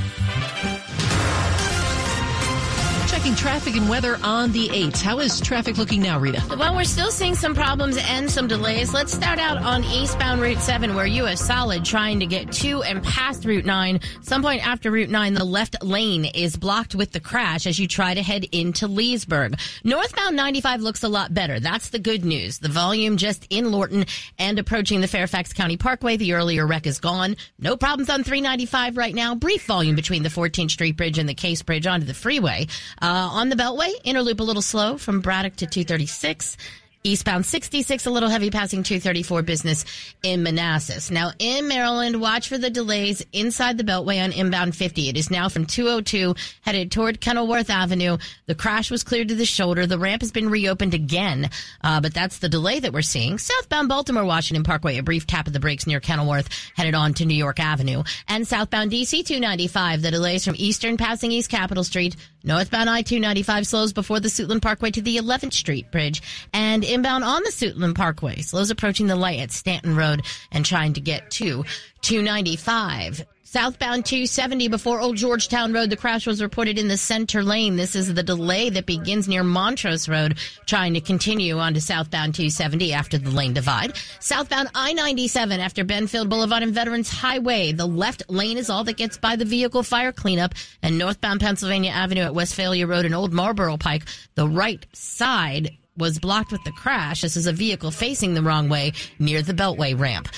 Checking 3.21 3.37
traffic 3.37 3.77
and 3.77 3.87
weather 3.87 4.19
on 4.23 4.51
the 4.53 4.71
8th. 4.71 5.03
How 5.03 5.19
is 5.19 5.43
traffic 5.43 5.77
looking 5.77 6.01
now, 6.01 6.19
Rita? 6.19 6.43
Well, 6.59 6.75
we're 6.75 6.85
still 6.85 7.11
seeing 7.11 7.35
some 7.35 7.55
problems 7.55 7.99
and 7.99 8.31
some 8.31 8.49
delays. 8.49 8.95
Let's 8.95 9.13
start 9.13 9.39
out 9.39 9.59
on 9.59 9.85
eastbound 9.85 10.41
Route 10.41 10.61
7, 10.61 10.95
where 10.95 11.05
you 11.05 11.27
are 11.27 11.37
solid 11.37 11.85
trying 11.85 12.21
to 12.21 12.27
get 12.27 12.51
to 12.53 12.83
and 12.83 13.03
past 13.03 13.45
Route 13.45 13.67
9. 13.67 14.01
Some 14.23 14.41
point 14.43 14.67
after 14.67 14.91
Route 14.91 15.11
9, 15.11 15.35
the 15.35 15.45
left 15.45 15.85
lane 15.85 16.25
is 16.25 16.57
blocked 16.57 16.95
with 16.95 17.13
the 17.13 17.21
crash 17.21 17.67
as 17.67 17.79
you 17.79 17.87
try 17.87 18.15
to 18.15 18.23
head 18.23 18.47
into 18.53 18.89
Leesburg. 18.89 19.61
Northbound 19.85 20.35
95 20.35 20.81
looks 20.81 21.03
a 21.03 21.09
lot 21.11 21.35
better. 21.35 21.61
That's 21.61 21.91
the 21.91 21.99
good 21.99 22.25
news. 22.25 22.61
The 22.61 22.71
volume 22.71 23.19
just 23.19 23.47
in 23.51 23.71
Lorton 23.71 24.07
and 24.39 24.59
approaching 24.59 25.03
the 25.03 25.09
Fairfax 25.09 25.53
County 25.53 25.77
Parkway. 25.77 26.17
The 26.17 26.33
earlier 26.33 26.67
wreck 26.67 26.87
is 26.87 26.99
gone. 26.99 27.37
No 27.59 27.77
problems 27.77 28.09
on 28.09 28.25
395 28.25 28.97
right 28.97 29.15
now. 29.15 29.35
Brief 29.35 29.67
volume 29.67 29.95
between 29.95 30.23
the 30.23 30.31
14th 30.31 30.71
Street 30.71 30.97
Bridge 30.97 31.19
and 31.19 31.29
the 31.29 31.35
Case 31.35 31.61
Bridge 31.61 31.87
onto 31.87 32.07
the 32.07 32.15
freeway. 32.15 32.67
Uh, 33.03 33.10
Uh, 33.11 33.29
on 33.33 33.49
the 33.49 33.57
Beltway, 33.57 33.91
inner 34.05 34.23
loop 34.23 34.39
a 34.39 34.45
little 34.45 34.63
slow 34.63 34.97
from 34.97 35.21
Braddock 35.21 35.57
to 35.57 35.67
236. 35.67 36.57
Eastbound 37.03 37.47
66, 37.47 38.05
a 38.05 38.11
little 38.11 38.29
heavy 38.29 38.51
passing 38.51 38.83
234 38.83 39.41
business 39.41 39.87
in 40.23 40.43
Manassas. 40.43 41.11
Now 41.11 41.33
in 41.39 41.67
Maryland, 41.67 42.21
watch 42.21 42.49
for 42.49 42.59
the 42.59 42.69
delays 42.69 43.25
inside 43.33 43.79
the 43.79 43.85
Beltway 43.85 44.23
on 44.23 44.33
inbound 44.33 44.77
50. 44.77 45.09
It 45.09 45.17
is 45.17 45.31
now 45.31 45.49
from 45.49 45.65
202 45.65 46.35
headed 46.61 46.93
toward 46.93 47.23
Kenilworth 47.23 47.71
Avenue. 47.71 48.19
The 48.45 48.55
crash 48.55 48.91
was 48.91 49.03
cleared 49.03 49.29
to 49.29 49.35
the 49.35 49.47
shoulder. 49.47 49.87
The 49.87 49.99
ramp 49.99 50.21
has 50.21 50.31
been 50.31 50.51
reopened 50.51 50.93
again, 50.93 51.49
uh, 51.83 52.03
but 52.03 52.13
that's 52.13 52.41
the 52.41 52.51
delay 52.51 52.81
that 52.81 52.93
we're 52.93 53.01
seeing. 53.01 53.39
Southbound 53.39 53.89
Baltimore 53.89 54.27
Washington 54.27 54.63
Parkway, 54.63 54.99
a 54.99 55.03
brief 55.03 55.27
tap 55.27 55.47
of 55.47 55.55
the 55.55 55.61
brakes 55.61 55.87
near 55.87 56.01
Kenilworth, 56.01 56.51
headed 56.77 56.95
on 56.95 57.15
to 57.15 57.25
New 57.25 57.35
York 57.35 57.61
Avenue. 57.61 58.03
And 58.29 58.47
southbound 58.47 58.91
DC 58.91 59.25
295, 59.25 60.03
the 60.03 60.11
delays 60.11 60.45
from 60.45 60.55
Eastern 60.59 60.99
passing 60.99 61.33
East 61.33 61.49
Capitol 61.49 61.83
Street. 61.83 62.17
Northbound 62.43 62.89
I-295 62.89 63.67
slows 63.67 63.93
before 63.93 64.19
the 64.19 64.29
Suitland 64.29 64.63
Parkway 64.63 64.91
to 64.93 65.03
the 65.03 65.19
11th 65.19 65.53
Street 65.53 65.91
Bridge. 65.91 66.23
And 66.55 66.85
inbound 66.91 67.25
on 67.25 67.43
the 67.45 67.51
Suitland 67.51 67.95
Parkway. 67.95 68.43
Slows 68.43 68.71
approaching 68.71 69.07
the 69.07 69.17
light 69.17 69.41
at 69.41 69.53
Stanton 69.53 69.97
Road 69.97 70.23
and 70.51 70.65
trying 70.65 70.93
to 70.95 71.01
get 71.01 71.31
to 71.33 71.65
295. 72.03 73.25
Southbound 73.51 74.07
270 74.07 74.69
before 74.69 75.01
Old 75.01 75.17
Georgetown 75.17 75.73
Road, 75.73 75.91
the 75.91 75.97
crash 75.97 76.25
was 76.25 76.41
reported 76.41 76.79
in 76.79 76.87
the 76.87 76.97
center 76.97 77.43
lane. 77.43 77.75
This 77.75 77.97
is 77.97 78.15
the 78.15 78.23
delay 78.23 78.71
that 78.71 78.87
begins 78.87 79.27
near 79.27 79.43
Montrose 79.43 80.09
Road, 80.09 80.39
trying 80.67 80.95
to 80.95 81.01
continue 81.01 81.59
onto 81.59 81.81
southbound 81.81 82.37
270 82.37 82.93
after 82.93 83.19
the 83.19 83.31
lane 83.31 83.53
divide. 83.53 83.95
Southbound 84.21 84.69
I-97 84.77 85.59
after 85.59 85.85
Benfield 85.85 86.29
Boulevard 86.29 86.63
and 86.63 86.73
Veterans 86.73 87.11
Highway. 87.11 87.73
The 87.73 87.87
left 87.87 88.23
lane 88.31 88.57
is 88.57 88.71
all 88.71 88.85
that 88.85 88.97
gets 88.97 89.19
by 89.19 89.35
the 89.35 89.45
vehicle 89.45 89.83
fire 89.83 90.13
cleanup. 90.13 90.55
And 90.81 90.97
northbound 90.97 91.41
Pennsylvania 91.41 91.91
Avenue 91.91 92.23
at 92.23 92.35
Westphalia 92.37 92.87
Road 92.87 93.05
and 93.05 93.17
Old 93.17 93.33
Marlboro 93.33 93.77
Pike, 93.79 94.05
the 94.37 94.49
right 94.49 94.87
side 94.93 95.77
was 96.01 96.19
blocked 96.19 96.51
with 96.51 96.65
the 96.65 96.73
crash. 96.73 97.21
This 97.21 97.37
is 97.37 97.47
a 97.47 97.53
vehicle 97.53 97.91
facing 97.91 98.35
the 98.35 98.43
wrong 98.43 98.69
way 98.69 98.93
near 99.19 99.43
the 99.43 99.55
Beltway 99.55 99.99
ramp. 99.99 100.29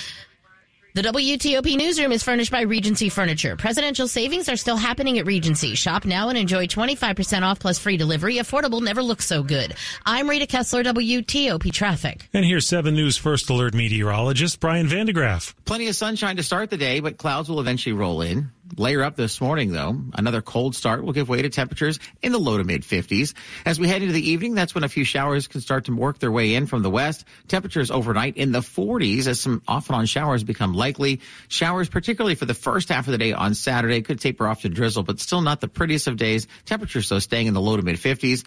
The 0.95 1.01
WTOP 1.01 1.75
newsroom 1.79 2.13
is 2.13 2.23
furnished 2.23 2.53
by 2.53 2.61
Regency 2.61 3.09
Furniture. 3.09 3.57
Presidential 3.57 4.07
savings 4.07 4.51
are 4.51 4.59
still 4.59 4.77
happening 4.77 5.19
at 5.19 5.25
Regency. 5.25 5.75
Shop 5.75 6.05
now 6.05 6.29
and 6.29 6.37
enjoy 6.37 6.67
25% 6.67 7.41
off 7.45 7.59
plus 7.59 7.79
free 7.79 7.97
delivery. 7.97 8.35
Affordable 8.37 8.83
never 8.83 9.03
looks 9.03 9.25
so 9.25 9.43
good. 9.43 9.75
I'm 10.05 10.29
Rita 10.29 10.47
Kessler, 10.47 10.85
WTOP 10.85 11.73
Traffic. 11.73 12.29
And 12.35 12.45
here's 12.45 12.67
7 12.67 12.95
News 12.95 13.17
First 13.17 13.49
Alert 13.49 13.73
meteorologist 13.73 14.61
Brian 14.61 14.87
van 14.87 15.07
de 15.07 15.15
Graaff. 15.15 15.55
Plenty 15.65 15.89
of 15.89 15.97
sunshine 15.97 16.37
to 16.37 16.43
start 16.43 16.69
the 16.69 16.77
day, 16.77 17.01
but 17.01 17.17
clouds 17.17 17.49
will 17.49 17.61
eventually 17.61 17.95
roll 17.95 18.21
in. 18.21 18.51
Layer 18.79 19.03
up 19.03 19.17
this 19.17 19.39
morning, 19.39 19.71
though. 19.71 20.01
Another 20.15 20.41
cold 20.41 20.75
start 20.75 21.05
will 21.05 21.13
give 21.13 21.29
way 21.29 21.43
to 21.43 21.51
temperatures 21.51 21.99
in 22.23 22.33
the 22.33 22.39
low 22.39 22.57
to 22.57 22.65
mid 22.65 22.83
50s. 22.83 23.35
As 23.67 23.79
we 23.79 23.87
head 23.87 24.01
into 24.01 24.15
the 24.15 24.31
evening, 24.31 24.55
that's 24.55 24.75
when 24.75 24.83
a 24.83 24.89
few 24.89 25.05
showers 25.05 25.47
can 25.47 25.61
start 25.61 25.85
to 25.87 25.95
work 25.95 26.19
their 26.19 26.33
way 26.33 26.55
in 26.55 26.67
from 26.67 26.83
the 26.83 26.89
west. 26.89 27.27
Temperatures 27.49 27.91
overnight 27.91 28.39
in 28.39 28.51
the 28.51 28.61
40s 28.61 29.27
as 29.27 29.41
some 29.41 29.63
off 29.69 29.91
and 29.91 29.97
on 29.97 30.07
showers 30.07 30.43
become 30.43 30.73
likely. 30.73 31.21
Showers, 31.49 31.91
particularly 31.91 32.35
for 32.35 32.47
the 32.47 32.55
first 32.55 32.89
half 32.89 33.07
of 33.07 33.13
the 33.13 33.19
day 33.19 33.35
on 33.35 33.55
Saturday, 33.55 34.01
could 34.01 34.21
taper 34.21 34.49
off 34.49 34.63
to 34.63 34.71
drizzle, 34.71 35.03
but 35.03 35.21
still 35.21 35.43
not 35.43 35.61
the 35.61 35.69
prettiest 35.69 36.07
of 36.07 36.17
days. 36.17 36.47
Temperatures, 36.65 37.11
though, 37.11 37.19
staying 37.19 37.49
in 37.49 37.55
the 37.55 37.61
low 37.61 37.77
to 37.77 37.83
mid 37.83 37.97
50s. 37.97 38.43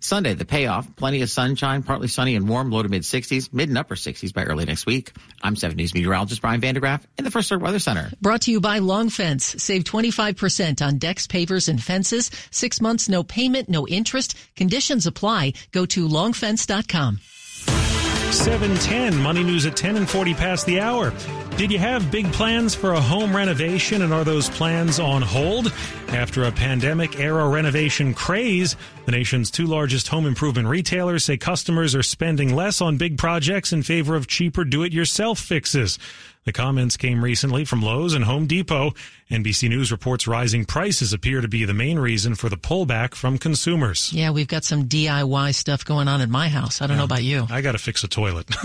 Sunday, 0.00 0.32
the 0.34 0.46
payoff, 0.46 0.96
plenty 0.96 1.20
of 1.22 1.30
sunshine, 1.30 1.82
partly 1.82 2.08
sunny 2.08 2.34
and 2.34 2.48
warm, 2.48 2.70
low 2.70 2.82
to 2.82 2.88
mid 2.88 3.02
60s, 3.02 3.52
mid 3.52 3.68
and 3.68 3.78
upper 3.78 3.94
60s 3.94 4.32
by 4.32 4.44
early 4.44 4.64
next 4.64 4.86
week. 4.86 5.12
I'm 5.42 5.56
7 5.56 5.76
News 5.76 5.94
meteorologist 5.94 6.40
Brian 6.40 6.60
van 6.60 6.74
de 6.74 6.80
Graaff 6.80 7.02
in 7.18 7.24
the 7.24 7.30
First 7.30 7.50
Alert 7.50 7.62
Weather 7.62 7.78
Center. 7.78 8.10
Brought 8.20 8.42
to 8.42 8.50
you 8.50 8.60
by 8.60 8.78
Long 8.78 9.10
Fence. 9.10 9.62
Save 9.62 9.84
25% 9.84 10.84
on 10.84 10.98
decks, 10.98 11.26
pavers, 11.26 11.68
and 11.68 11.82
fences. 11.82 12.30
Six 12.50 12.80
months, 12.80 13.08
no 13.08 13.22
payment, 13.22 13.68
no 13.68 13.86
interest. 13.86 14.36
Conditions 14.56 15.06
apply. 15.06 15.52
Go 15.70 15.84
to 15.86 16.08
longfence.com. 16.08 17.20
710 18.32 19.16
money 19.16 19.42
news 19.42 19.66
at 19.66 19.76
10 19.76 19.96
and 19.96 20.08
40 20.08 20.34
past 20.34 20.66
the 20.66 20.80
hour 20.80 21.12
did 21.60 21.70
you 21.70 21.78
have 21.78 22.10
big 22.10 22.32
plans 22.32 22.74
for 22.74 22.94
a 22.94 23.00
home 23.00 23.36
renovation 23.36 24.00
and 24.00 24.14
are 24.14 24.24
those 24.24 24.48
plans 24.48 24.98
on 24.98 25.20
hold? 25.20 25.70
After 26.08 26.44
a 26.44 26.50
pandemic 26.50 27.20
era 27.20 27.46
renovation 27.46 28.14
craze 28.14 28.76
the 29.04 29.12
nation's 29.12 29.50
two 29.50 29.66
largest 29.66 30.08
home 30.08 30.24
improvement 30.24 30.68
retailers 30.68 31.26
say 31.26 31.36
customers 31.36 31.94
are 31.94 32.02
spending 32.02 32.54
less 32.54 32.80
on 32.80 32.96
big 32.96 33.18
projects 33.18 33.74
in 33.74 33.82
favor 33.82 34.16
of 34.16 34.26
cheaper 34.26 34.64
do-it-yourself 34.64 35.38
fixes 35.38 35.98
the 36.44 36.52
comments 36.52 36.96
came 36.96 37.22
recently 37.22 37.64
from 37.64 37.82
Lowe's 37.82 38.14
and 38.14 38.24
Home 38.24 38.46
Depot. 38.46 38.92
NBC 39.30 39.68
News 39.68 39.92
reports 39.92 40.26
rising 40.26 40.64
prices 40.64 41.12
appear 41.12 41.40
to 41.40 41.48
be 41.48 41.64
the 41.66 41.74
main 41.74 41.98
reason 41.98 42.34
for 42.34 42.48
the 42.48 42.56
pullback 42.56 43.14
from 43.14 43.36
consumers. 43.36 44.10
Yeah, 44.12 44.30
we've 44.30 44.48
got 44.48 44.64
some 44.64 44.84
DIY 44.88 45.54
stuff 45.54 45.84
going 45.84 46.08
on 46.08 46.20
in 46.20 46.30
my 46.30 46.48
house. 46.48 46.80
I 46.80 46.86
don't 46.86 46.94
yeah. 46.94 46.98
know 46.98 47.04
about 47.04 47.22
you. 47.22 47.46
I 47.50 47.60
got 47.60 47.72
to 47.72 47.78
fix 47.78 48.02
a 48.04 48.08
toilet. 48.08 48.46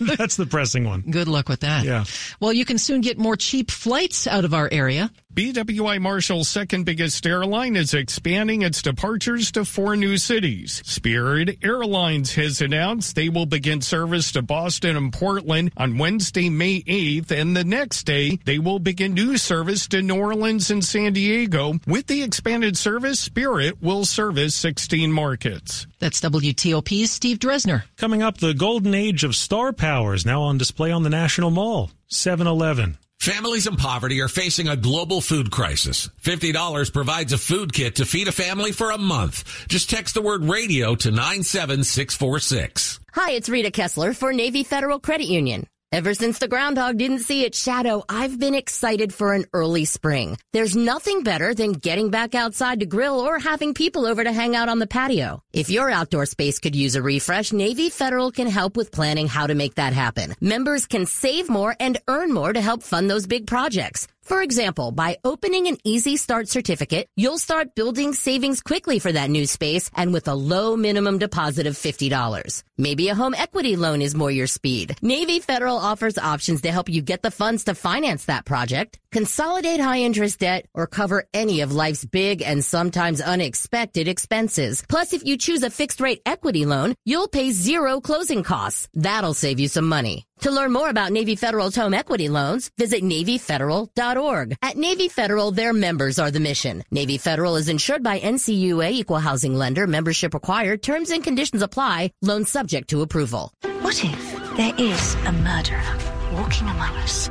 That's 0.00 0.36
the 0.36 0.46
pressing 0.48 0.84
one. 0.84 1.02
Good 1.02 1.28
luck 1.28 1.48
with 1.48 1.60
that. 1.60 1.84
Yeah. 1.84 2.04
Well, 2.40 2.52
you 2.52 2.64
can 2.64 2.78
soon 2.78 3.02
get 3.02 3.18
more 3.18 3.36
cheap 3.36 3.70
flights 3.70 4.26
out 4.26 4.44
of 4.44 4.54
our 4.54 4.68
area. 4.72 5.10
BWI 5.34 6.00
Marshall's 6.00 6.48
second 6.48 6.84
biggest 6.84 7.26
airline 7.26 7.74
is 7.74 7.92
expanding 7.92 8.62
its 8.62 8.80
departures 8.80 9.50
to 9.50 9.64
four 9.64 9.96
new 9.96 10.16
cities. 10.16 10.80
Spirit 10.86 11.58
Airlines 11.60 12.34
has 12.34 12.60
announced 12.60 13.16
they 13.16 13.28
will 13.28 13.44
begin 13.44 13.80
service 13.80 14.30
to 14.30 14.42
Boston 14.42 14.96
and 14.96 15.12
Portland 15.12 15.72
on 15.76 15.98
Wednesday, 15.98 16.48
May 16.50 16.82
8th, 16.82 17.32
and 17.32 17.56
the 17.56 17.64
next 17.64 18.04
day 18.04 18.38
they 18.44 18.60
will 18.60 18.78
begin 18.78 19.14
new 19.14 19.36
service 19.36 19.88
to 19.88 20.02
New 20.02 20.14
Orleans 20.14 20.70
and 20.70 20.84
San 20.84 21.14
Diego. 21.14 21.80
With 21.84 22.06
the 22.06 22.22
expanded 22.22 22.78
service, 22.78 23.18
Spirit 23.18 23.82
will 23.82 24.04
service 24.04 24.54
16 24.54 25.10
markets. 25.10 25.88
That's 25.98 26.20
WTOP's 26.20 27.10
Steve 27.10 27.40
Dresner. 27.40 27.82
Coming 27.96 28.22
up, 28.22 28.38
the 28.38 28.54
golden 28.54 28.94
age 28.94 29.24
of 29.24 29.34
star 29.34 29.72
power 29.72 30.14
is 30.14 30.24
now 30.24 30.42
on 30.42 30.58
display 30.58 30.92
on 30.92 31.02
the 31.02 31.10
National 31.10 31.50
Mall. 31.50 31.90
7 32.06 32.46
Eleven. 32.46 32.98
Families 33.24 33.66
in 33.66 33.76
poverty 33.76 34.20
are 34.20 34.28
facing 34.28 34.68
a 34.68 34.76
global 34.76 35.22
food 35.22 35.50
crisis. 35.50 36.10
$50 36.24 36.92
provides 36.92 37.32
a 37.32 37.38
food 37.38 37.72
kit 37.72 37.96
to 37.96 38.04
feed 38.04 38.28
a 38.28 38.32
family 38.32 38.70
for 38.70 38.90
a 38.90 38.98
month. 38.98 39.66
Just 39.66 39.88
text 39.88 40.12
the 40.12 40.20
word 40.20 40.44
radio 40.44 40.94
to 40.94 41.10
97646. 41.10 43.00
Hi, 43.14 43.30
it's 43.30 43.48
Rita 43.48 43.70
Kessler 43.70 44.12
for 44.12 44.34
Navy 44.34 44.62
Federal 44.62 45.00
Credit 45.00 45.26
Union. 45.26 45.66
Ever 45.94 46.12
since 46.12 46.40
the 46.40 46.48
groundhog 46.48 46.98
didn't 46.98 47.20
see 47.20 47.44
its 47.44 47.56
shadow, 47.56 48.02
I've 48.08 48.36
been 48.36 48.56
excited 48.56 49.14
for 49.14 49.32
an 49.32 49.44
early 49.52 49.84
spring. 49.84 50.36
There's 50.52 50.74
nothing 50.74 51.22
better 51.22 51.54
than 51.54 51.70
getting 51.70 52.10
back 52.10 52.34
outside 52.34 52.80
to 52.80 52.86
grill 52.86 53.20
or 53.20 53.38
having 53.38 53.74
people 53.74 54.04
over 54.04 54.24
to 54.24 54.32
hang 54.32 54.56
out 54.56 54.68
on 54.68 54.80
the 54.80 54.88
patio. 54.88 55.40
If 55.52 55.70
your 55.70 55.92
outdoor 55.92 56.26
space 56.26 56.58
could 56.58 56.74
use 56.74 56.96
a 56.96 57.02
refresh, 57.02 57.52
Navy 57.52 57.90
Federal 57.90 58.32
can 58.32 58.48
help 58.48 58.76
with 58.76 58.90
planning 58.90 59.28
how 59.28 59.46
to 59.46 59.54
make 59.54 59.76
that 59.76 59.92
happen. 59.92 60.34
Members 60.40 60.86
can 60.86 61.06
save 61.06 61.48
more 61.48 61.76
and 61.78 61.96
earn 62.08 62.32
more 62.32 62.52
to 62.52 62.60
help 62.60 62.82
fund 62.82 63.08
those 63.08 63.28
big 63.28 63.46
projects. 63.46 64.08
For 64.24 64.40
example, 64.40 64.90
by 64.90 65.18
opening 65.22 65.66
an 65.66 65.76
Easy 65.84 66.16
Start 66.16 66.48
certificate, 66.48 67.08
you'll 67.14 67.36
start 67.38 67.74
building 67.74 68.14
savings 68.14 68.62
quickly 68.62 68.98
for 68.98 69.12
that 69.12 69.28
new 69.28 69.46
space 69.46 69.90
and 69.94 70.14
with 70.14 70.28
a 70.28 70.34
low 70.34 70.76
minimum 70.78 71.18
deposit 71.18 71.66
of 71.66 71.74
$50. 71.74 72.62
Maybe 72.78 73.10
a 73.10 73.14
home 73.14 73.34
equity 73.34 73.76
loan 73.76 74.00
is 74.00 74.14
more 74.14 74.30
your 74.30 74.46
speed. 74.46 74.96
Navy 75.02 75.40
Federal 75.40 75.76
offers 75.76 76.16
options 76.16 76.62
to 76.62 76.72
help 76.72 76.88
you 76.88 77.02
get 77.02 77.20
the 77.20 77.30
funds 77.30 77.64
to 77.64 77.74
finance 77.74 78.24
that 78.24 78.46
project, 78.46 78.98
consolidate 79.14 79.80
high 79.80 80.00
interest 80.00 80.40
debt, 80.40 80.66
or 80.74 80.88
cover 80.88 81.24
any 81.32 81.60
of 81.60 81.72
life's 81.72 82.04
big 82.04 82.42
and 82.42 82.64
sometimes 82.64 83.20
unexpected 83.20 84.08
expenses. 84.08 84.82
Plus, 84.88 85.12
if 85.12 85.24
you 85.24 85.36
choose 85.36 85.62
a 85.62 85.70
fixed 85.70 86.00
rate 86.00 86.20
equity 86.26 86.66
loan, 86.66 86.94
you'll 87.04 87.28
pay 87.28 87.52
zero 87.52 88.00
closing 88.00 88.42
costs. 88.42 88.88
That'll 88.92 89.32
save 89.32 89.60
you 89.60 89.68
some 89.68 89.88
money. 89.88 90.26
To 90.40 90.50
learn 90.50 90.72
more 90.72 90.90
about 90.90 91.12
Navy 91.12 91.36
Federal's 91.36 91.76
home 91.76 91.94
equity 91.94 92.28
loans, 92.28 92.70
visit 92.76 93.04
NavyFederal.org. 93.04 94.56
At 94.60 94.76
Navy 94.76 95.08
Federal, 95.08 95.52
their 95.52 95.72
members 95.72 96.18
are 96.18 96.32
the 96.32 96.40
mission. 96.40 96.82
Navy 96.90 97.16
Federal 97.16 97.54
is 97.54 97.68
insured 97.68 98.02
by 98.02 98.18
NCUA 98.18 98.90
Equal 98.90 99.20
Housing 99.20 99.54
Lender. 99.54 99.86
Membership 99.86 100.34
required. 100.34 100.82
Terms 100.82 101.10
and 101.10 101.22
conditions 101.22 101.62
apply. 101.62 102.10
Loan 102.20 102.44
subject 102.44 102.90
to 102.90 103.02
approval. 103.02 103.52
What 103.80 104.04
if 104.04 104.56
there 104.56 104.74
is 104.76 105.14
a 105.26 105.32
murderer 105.32 106.13
walking 106.34 106.68
among 106.68 106.94
us? 106.96 107.30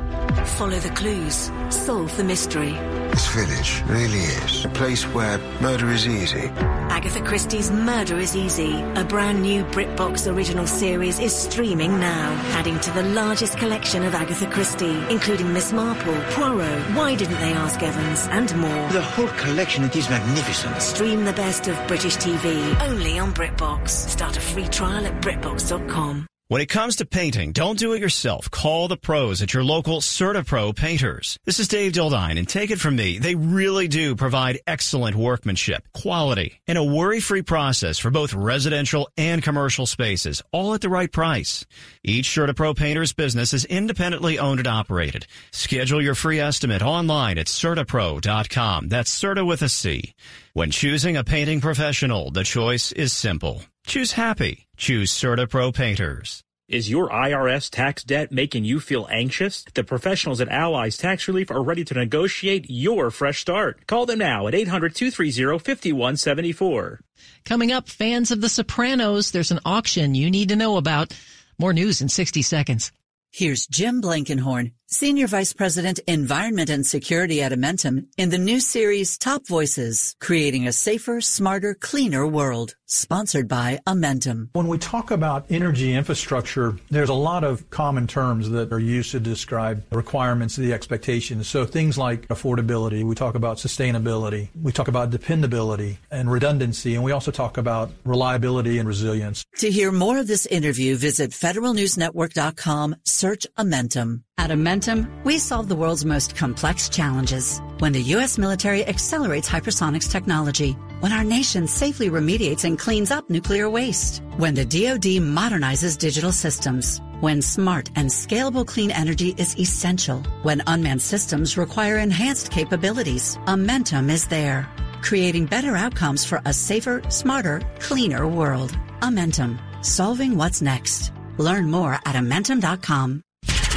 Follow 0.58 0.78
the 0.78 0.90
clues. 0.90 1.50
Solve 1.70 2.16
the 2.16 2.24
mystery. 2.24 2.72
This 3.10 3.26
village 3.28 3.82
really 3.86 4.18
is 4.18 4.64
a 4.64 4.68
place 4.70 5.04
where 5.14 5.38
murder 5.60 5.90
is 5.90 6.06
easy. 6.06 6.50
Agatha 6.90 7.20
Christie's 7.22 7.70
Murder 7.70 8.18
is 8.18 8.34
Easy, 8.34 8.80
a 8.96 9.04
brand 9.04 9.42
new 9.42 9.64
BritBox 9.66 10.32
original 10.32 10.66
series, 10.66 11.18
is 11.18 11.34
streaming 11.34 11.98
now, 12.00 12.32
adding 12.58 12.78
to 12.80 12.90
the 12.92 13.02
largest 13.02 13.58
collection 13.58 14.04
of 14.04 14.14
Agatha 14.14 14.50
Christie, 14.50 15.04
including 15.10 15.52
Miss 15.52 15.72
Marple, 15.72 16.14
Poirot, 16.30 16.82
Why 16.96 17.14
Didn't 17.14 17.40
They 17.40 17.52
Ask 17.52 17.82
Evans, 17.82 18.26
and 18.30 18.56
more. 18.56 18.88
The 18.90 19.02
whole 19.02 19.28
collection, 19.28 19.84
it 19.84 19.96
is 19.96 20.08
magnificent. 20.08 20.80
Stream 20.80 21.24
the 21.24 21.32
best 21.32 21.68
of 21.68 21.76
British 21.86 22.16
TV, 22.16 22.80
only 22.88 23.18
on 23.18 23.32
BritBox. 23.32 23.88
Start 23.88 24.36
a 24.36 24.40
free 24.40 24.68
trial 24.68 25.06
at 25.06 25.20
BritBox.com. 25.20 26.26
When 26.48 26.60
it 26.60 26.66
comes 26.66 26.96
to 26.96 27.06
painting, 27.06 27.52
don't 27.52 27.78
do 27.78 27.94
it 27.94 28.02
yourself. 28.02 28.50
Call 28.50 28.86
the 28.86 28.98
pros 28.98 29.40
at 29.40 29.54
your 29.54 29.64
local 29.64 30.02
CertaPro 30.02 30.76
painters. 30.76 31.38
This 31.46 31.58
is 31.58 31.68
Dave 31.68 31.92
Dildine, 31.92 32.38
and 32.38 32.46
take 32.46 32.70
it 32.70 32.78
from 32.78 32.96
me, 32.96 33.18
they 33.18 33.34
really 33.34 33.88
do 33.88 34.14
provide 34.14 34.60
excellent 34.66 35.16
workmanship, 35.16 35.88
quality, 35.94 36.60
and 36.66 36.76
a 36.76 36.84
worry-free 36.84 37.44
process 37.44 37.98
for 37.98 38.10
both 38.10 38.34
residential 38.34 39.08
and 39.16 39.42
commercial 39.42 39.86
spaces, 39.86 40.42
all 40.52 40.74
at 40.74 40.82
the 40.82 40.90
right 40.90 41.10
price. 41.10 41.64
Each 42.02 42.28
CertaPro 42.28 42.76
painter's 42.76 43.14
business 43.14 43.54
is 43.54 43.64
independently 43.64 44.38
owned 44.38 44.60
and 44.60 44.68
operated. 44.68 45.26
Schedule 45.50 46.02
your 46.02 46.14
free 46.14 46.40
estimate 46.40 46.82
online 46.82 47.38
at 47.38 47.46
CertaPro.com. 47.46 48.90
That's 48.90 49.10
Certa 49.10 49.46
with 49.46 49.62
a 49.62 49.70
C. 49.70 50.12
When 50.52 50.70
choosing 50.70 51.16
a 51.16 51.24
painting 51.24 51.62
professional, 51.62 52.30
the 52.30 52.44
choice 52.44 52.92
is 52.92 53.14
simple. 53.14 53.62
Choose 53.86 54.12
happy. 54.12 54.66
Choose 54.76 55.12
CertaPro 55.12 55.74
Painters. 55.74 56.42
Is 56.66 56.88
your 56.88 57.10
IRS 57.10 57.68
tax 57.68 58.02
debt 58.02 58.32
making 58.32 58.64
you 58.64 58.80
feel 58.80 59.06
anxious? 59.10 59.62
The 59.74 59.84
professionals 59.84 60.40
at 60.40 60.48
Allies 60.48 60.96
Tax 60.96 61.28
Relief 61.28 61.50
are 61.50 61.62
ready 61.62 61.84
to 61.84 61.92
negotiate 61.92 62.64
your 62.70 63.10
fresh 63.10 63.42
start. 63.42 63.86
Call 63.86 64.06
them 64.06 64.20
now 64.20 64.48
at 64.48 64.54
800-230-5174. 64.54 67.00
Coming 67.44 67.72
up, 67.72 67.90
fans 67.90 68.30
of 68.30 68.40
The 68.40 68.48
Sopranos, 68.48 69.30
there's 69.30 69.50
an 69.50 69.60
auction 69.66 70.14
you 70.14 70.30
need 70.30 70.48
to 70.48 70.56
know 70.56 70.78
about. 70.78 71.12
More 71.58 71.74
news 71.74 72.00
in 72.00 72.08
60 72.08 72.40
seconds. 72.40 72.90
Here's 73.30 73.66
Jim 73.66 74.00
Blankenhorn, 74.00 74.72
Senior 74.86 75.26
Vice 75.28 75.54
President, 75.54 75.98
Environment 76.06 76.68
and 76.68 76.86
Security 76.86 77.40
at 77.42 77.52
Amentum, 77.52 78.06
in 78.18 78.28
the 78.28 78.36
new 78.36 78.60
series 78.60 79.16
Top 79.16 79.48
Voices, 79.48 80.14
Creating 80.20 80.68
a 80.68 80.72
Safer, 80.72 81.22
Smarter, 81.22 81.74
Cleaner 81.74 82.26
World, 82.26 82.76
sponsored 82.84 83.48
by 83.48 83.80
Amentum. 83.86 84.50
When 84.52 84.68
we 84.68 84.76
talk 84.76 85.10
about 85.10 85.46
energy 85.50 85.94
infrastructure, 85.94 86.76
there's 86.90 87.08
a 87.08 87.14
lot 87.14 87.44
of 87.44 87.68
common 87.70 88.06
terms 88.06 88.50
that 88.50 88.72
are 88.72 88.78
used 88.78 89.10
to 89.12 89.20
describe 89.20 89.82
the 89.88 89.96
requirements, 89.96 90.56
the 90.56 90.74
expectations. 90.74 91.48
So 91.48 91.64
things 91.64 91.96
like 91.96 92.28
affordability, 92.28 93.04
we 93.04 93.14
talk 93.14 93.34
about 93.34 93.56
sustainability, 93.56 94.50
we 94.60 94.70
talk 94.70 94.88
about 94.88 95.10
dependability 95.10 95.98
and 96.10 96.30
redundancy, 96.30 96.94
and 96.94 97.02
we 97.02 97.10
also 97.10 97.30
talk 97.30 97.56
about 97.56 97.90
reliability 98.04 98.78
and 98.78 98.86
resilience. 98.86 99.44
To 99.56 99.70
hear 99.70 99.90
more 99.90 100.18
of 100.18 100.26
this 100.26 100.44
interview, 100.46 100.96
visit 100.96 101.30
federalnewsnetwork.com, 101.30 102.96
search 103.04 103.46
Amentum. 103.56 104.24
At 104.44 104.50
Amentum, 104.50 105.08
we 105.24 105.38
solve 105.38 105.70
the 105.70 105.74
world's 105.74 106.04
most 106.04 106.36
complex 106.36 106.90
challenges. 106.90 107.62
When 107.78 107.92
the 107.92 108.02
U.S. 108.14 108.36
military 108.36 108.84
accelerates 108.86 109.48
hypersonics 109.48 110.10
technology, 110.10 110.72
when 111.00 111.12
our 111.12 111.24
nation 111.24 111.66
safely 111.66 112.10
remediates 112.10 112.64
and 112.64 112.78
cleans 112.78 113.10
up 113.10 113.30
nuclear 113.30 113.70
waste, 113.70 114.22
when 114.36 114.54
the 114.54 114.66
DoD 114.66 115.22
modernizes 115.22 115.96
digital 115.96 116.30
systems, 116.30 117.00
when 117.20 117.40
smart 117.40 117.88
and 117.96 118.10
scalable 118.10 118.66
clean 118.66 118.90
energy 118.90 119.34
is 119.38 119.58
essential, 119.58 120.22
when 120.42 120.62
unmanned 120.66 121.00
systems 121.00 121.56
require 121.56 121.96
enhanced 121.96 122.50
capabilities, 122.50 123.38
Amentum 123.46 124.10
is 124.10 124.26
there, 124.26 124.68
creating 125.00 125.46
better 125.46 125.74
outcomes 125.74 126.22
for 126.22 126.42
a 126.44 126.52
safer, 126.52 127.00
smarter, 127.08 127.62
cleaner 127.80 128.28
world. 128.28 128.76
Amentum, 129.00 129.58
solving 129.82 130.36
what's 130.36 130.60
next. 130.60 131.12
Learn 131.38 131.70
more 131.70 131.94
at 131.94 132.14
Amentum.com. 132.14 133.23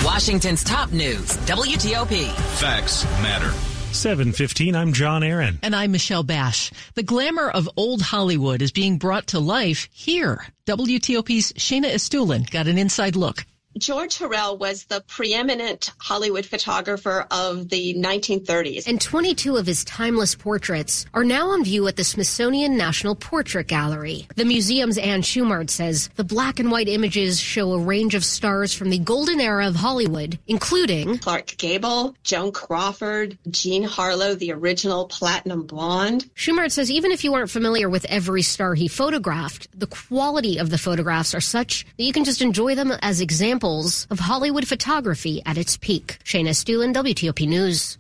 Washington's 0.04 0.64
top 0.64 0.92
news, 0.92 1.38
WTOP. 1.48 2.32
Facts 2.60 3.04
matter. 3.22 3.52
715, 3.94 4.76
I'm 4.76 4.94
John 4.94 5.24
Aaron. 5.24 5.60
And 5.64 5.76
I'm 5.76 5.92
Michelle 5.92 6.24
Bash. 6.24 6.72
The 6.94 7.04
glamour 7.04 7.50
of 7.50 7.70
old 7.76 8.02
Hollywood 8.02 8.62
is 8.62 8.72
being 8.72 8.98
brought 9.00 9.28
to 9.28 9.40
life 9.40 9.90
here. 9.92 10.46
WTOP's 10.68 11.54
Shayna 11.54 11.92
Estulin 11.92 12.50
got 12.50 12.68
an 12.68 12.78
inside 12.78 13.16
look. 13.16 13.46
George 13.78 14.18
Hurrell 14.18 14.58
was 14.58 14.86
the 14.86 15.02
preeminent 15.08 15.92
Hollywood 16.00 16.46
photographer 16.46 17.28
of 17.30 17.70
the 17.70 17.94
1930s. 17.94 18.88
And 18.88 19.00
22 19.00 19.56
of 19.56 19.68
his 19.68 19.86
timeless 19.86 20.34
portraits 20.34 21.06
are 21.14 21.24
now 21.24 21.50
on 21.52 21.64
view 21.64 21.88
at 21.88 21.96
the 21.96 22.04
Smithsonian 22.04 22.76
National 22.76 23.16
Portrait 23.16 23.68
Gallery. 23.68 24.28
The 24.36 24.46
museum's 24.46 24.98
Ann 24.98 25.22
Shumard 25.22 25.70
says 25.70 26.10
the 26.16 26.24
black 26.24 26.60
and 26.60 26.72
white 26.72 26.88
images 26.88 27.40
show 27.40 27.72
a 27.74 27.80
range 27.80 28.16
of 28.16 28.26
stars 28.26 28.74
from 28.74 28.90
the 28.90 29.00
golden 29.00 29.40
era 29.40 29.68
of 29.68 29.76
Hollywood, 29.76 30.40
including 30.48 31.20
Clark 31.20 31.58
Gable, 31.58 32.16
Joan 32.24 32.52
Crawford, 32.52 33.38
Jean 33.50 33.84
Harlow, 33.84 34.34
the 34.34 34.54
original 34.54 35.06
platinum 35.06 35.68
blonde. 35.68 36.30
Shumard 36.36 36.72
says 36.72 36.90
even 36.90 37.12
if 37.12 37.24
you 37.24 37.34
aren't 37.36 37.52
familiar 37.52 37.90
with 37.90 38.06
every 38.06 38.42
star 38.42 38.74
he 38.74 38.88
photographed, 38.88 39.68
the 39.78 39.88
quality 39.88 40.58
of 40.58 40.72
the 40.72 40.78
photographs 40.78 41.36
are 41.36 41.42
such 41.42 41.86
that 41.98 42.04
you 42.04 42.14
can 42.14 42.24
just 42.24 42.42
enjoy 42.42 42.74
them 42.74 42.92
as 43.02 43.22
examples 43.22 43.67
of 43.68 44.20
Hollywood 44.20 44.66
photography 44.66 45.42
at 45.46 45.58
its 45.58 45.76
peak. 45.76 46.20
Shayna 46.24 46.56
Stulen, 46.56 46.94
WTOP 46.94 47.46
News. 47.46 47.98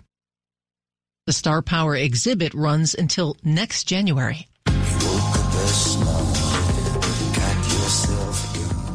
The 1.25 1.33
Star 1.33 1.61
Power 1.61 1.93
exhibit 1.93 2.53
runs 2.53 2.93
until 2.95 3.35
next 3.43 3.83
January. 3.83 4.47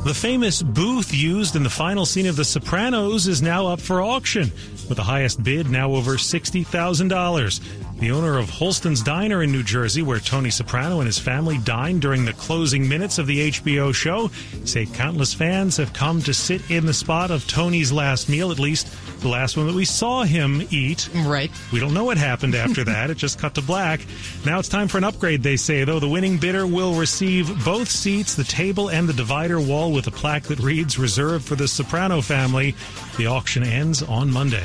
The 0.04 0.12
famous 0.12 0.62
booth 0.62 1.14
used 1.14 1.54
in 1.54 1.62
the 1.62 1.70
final 1.70 2.04
scene 2.04 2.26
of 2.26 2.34
The 2.34 2.44
Sopranos 2.44 3.28
is 3.28 3.40
now 3.40 3.68
up 3.68 3.80
for 3.80 4.02
auction, 4.02 4.50
with 4.88 4.96
the 4.96 5.04
highest 5.04 5.44
bid 5.44 5.70
now 5.70 5.92
over 5.92 6.14
$60,000. 6.14 8.00
The 8.00 8.10
owner 8.10 8.36
of 8.36 8.50
Holston's 8.50 9.00
Diner 9.00 9.44
in 9.44 9.52
New 9.52 9.62
Jersey, 9.62 10.02
where 10.02 10.18
Tony 10.18 10.50
Soprano 10.50 10.98
and 10.98 11.06
his 11.06 11.20
family 11.20 11.58
dined 11.58 12.02
during 12.02 12.24
the 12.24 12.32
closing 12.32 12.88
minutes 12.88 13.18
of 13.18 13.28
the 13.28 13.52
HBO 13.52 13.94
show, 13.94 14.28
say 14.64 14.86
countless 14.86 15.32
fans 15.32 15.76
have 15.76 15.92
come 15.92 16.20
to 16.22 16.34
sit 16.34 16.68
in 16.68 16.84
the 16.84 16.92
spot 16.92 17.30
of 17.30 17.46
Tony's 17.46 17.92
last 17.92 18.28
meal, 18.28 18.50
at 18.50 18.58
least 18.58 18.88
the 19.22 19.28
last 19.28 19.56
one 19.56 19.66
that 19.66 19.74
we 19.74 19.84
saw 19.84 20.22
him 20.22 20.66
eat. 20.70 21.08
Right. 21.14 21.50
We 21.72 21.80
don't 21.80 21.94
know 21.94 22.04
what 22.04 22.18
happened 22.18 22.54
after 22.54 22.84
that. 22.84 23.10
It 23.10 23.16
just 23.16 23.38
cut 23.38 23.54
to 23.54 23.62
black. 23.62 24.00
Now 24.44 24.58
it's 24.58 24.68
time 24.68 24.88
for 24.88 24.98
an 24.98 25.04
upgrade, 25.04 25.42
they 25.42 25.56
say, 25.56 25.84
though. 25.84 26.00
The 26.00 26.08
winning 26.08 26.38
bidder 26.38 26.66
will 26.66 26.94
receive 26.94 27.64
both 27.64 27.88
seats, 27.88 28.34
the 28.34 28.44
table, 28.44 28.90
and 28.90 29.08
the 29.08 29.12
divider 29.12 29.60
wall 29.60 29.92
with 29.92 30.06
a 30.06 30.10
plaque 30.10 30.44
that 30.44 30.58
reads 30.58 30.98
reserved 30.98 31.44
for 31.44 31.54
the 31.54 31.68
Soprano 31.68 32.20
family. 32.20 32.74
The 33.16 33.26
auction 33.26 33.62
ends 33.62 34.02
on 34.02 34.30
Monday. 34.30 34.64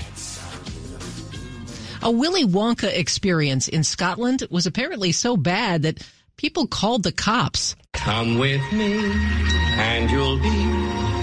A 2.01 2.11
Willy 2.11 2.45
Wonka 2.45 2.91
experience 2.95 3.67
in 3.67 3.83
Scotland 3.83 4.47
was 4.49 4.67
apparently 4.67 5.11
so 5.11 5.35
bad 5.35 5.81
that 5.81 6.05
people 6.37 6.67
called 6.67 7.03
the 7.03 7.11
cops. 7.11 7.75
Come 7.93 8.37
with 8.37 8.61
me 8.71 9.11
and 9.79 10.09
you'll 10.09 10.39
be 10.39 11.17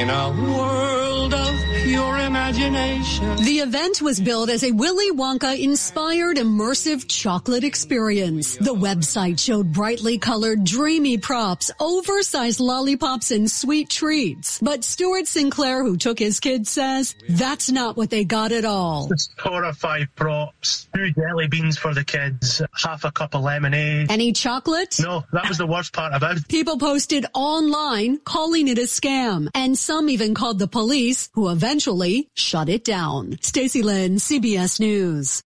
in 0.00 0.10
a 0.10 0.30
world 0.30 1.32
of 1.32 1.54
pure 1.82 2.19
imagination. 2.50 3.36
The 3.36 3.60
event 3.60 4.02
was 4.02 4.18
billed 4.20 4.50
as 4.50 4.64
a 4.64 4.72
Willy 4.72 5.12
Wonka 5.12 5.58
inspired 5.58 6.36
immersive 6.36 7.06
chocolate 7.06 7.62
experience. 7.62 8.56
The 8.56 8.74
website 8.74 9.38
showed 9.38 9.72
brightly 9.72 10.18
colored, 10.18 10.64
dreamy 10.64 11.18
props, 11.18 11.70
oversized 11.78 12.58
lollipops, 12.58 13.30
and 13.30 13.48
sweet 13.50 13.88
treats. 13.88 14.58
But 14.60 14.82
Stuart 14.82 15.28
Sinclair, 15.28 15.84
who 15.84 15.96
took 15.96 16.18
his 16.18 16.40
kids, 16.40 16.70
says 16.70 17.14
that's 17.28 17.70
not 17.70 17.96
what 17.96 18.10
they 18.10 18.24
got 18.24 18.50
at 18.50 18.64
all. 18.64 19.08
Just 19.08 19.38
four 19.40 19.64
or 19.64 19.72
five 19.72 20.08
props, 20.16 20.88
two 20.94 21.12
jelly 21.12 21.46
beans 21.46 21.78
for 21.78 21.94
the 21.94 22.04
kids, 22.04 22.62
half 22.72 23.04
a 23.04 23.12
cup 23.12 23.34
of 23.34 23.42
lemonade. 23.42 24.10
Any 24.10 24.32
chocolate? 24.32 24.96
No, 25.00 25.24
that 25.32 25.48
was 25.48 25.58
the 25.58 25.66
worst 25.66 25.92
part 25.92 26.14
about 26.14 26.36
it. 26.36 26.48
People 26.48 26.78
posted 26.78 27.26
online 27.32 28.18
calling 28.18 28.66
it 28.66 28.78
a 28.78 28.82
scam, 28.82 29.48
and 29.54 29.78
some 29.78 30.10
even 30.10 30.34
called 30.34 30.58
the 30.58 30.68
police, 30.68 31.30
who 31.34 31.48
eventually 31.48 32.28
shut 32.40 32.68
it 32.68 32.84
down. 32.84 33.38
Stacy 33.40 33.82
Lynn, 33.82 34.16
CBS 34.16 34.80
News. 34.80 35.42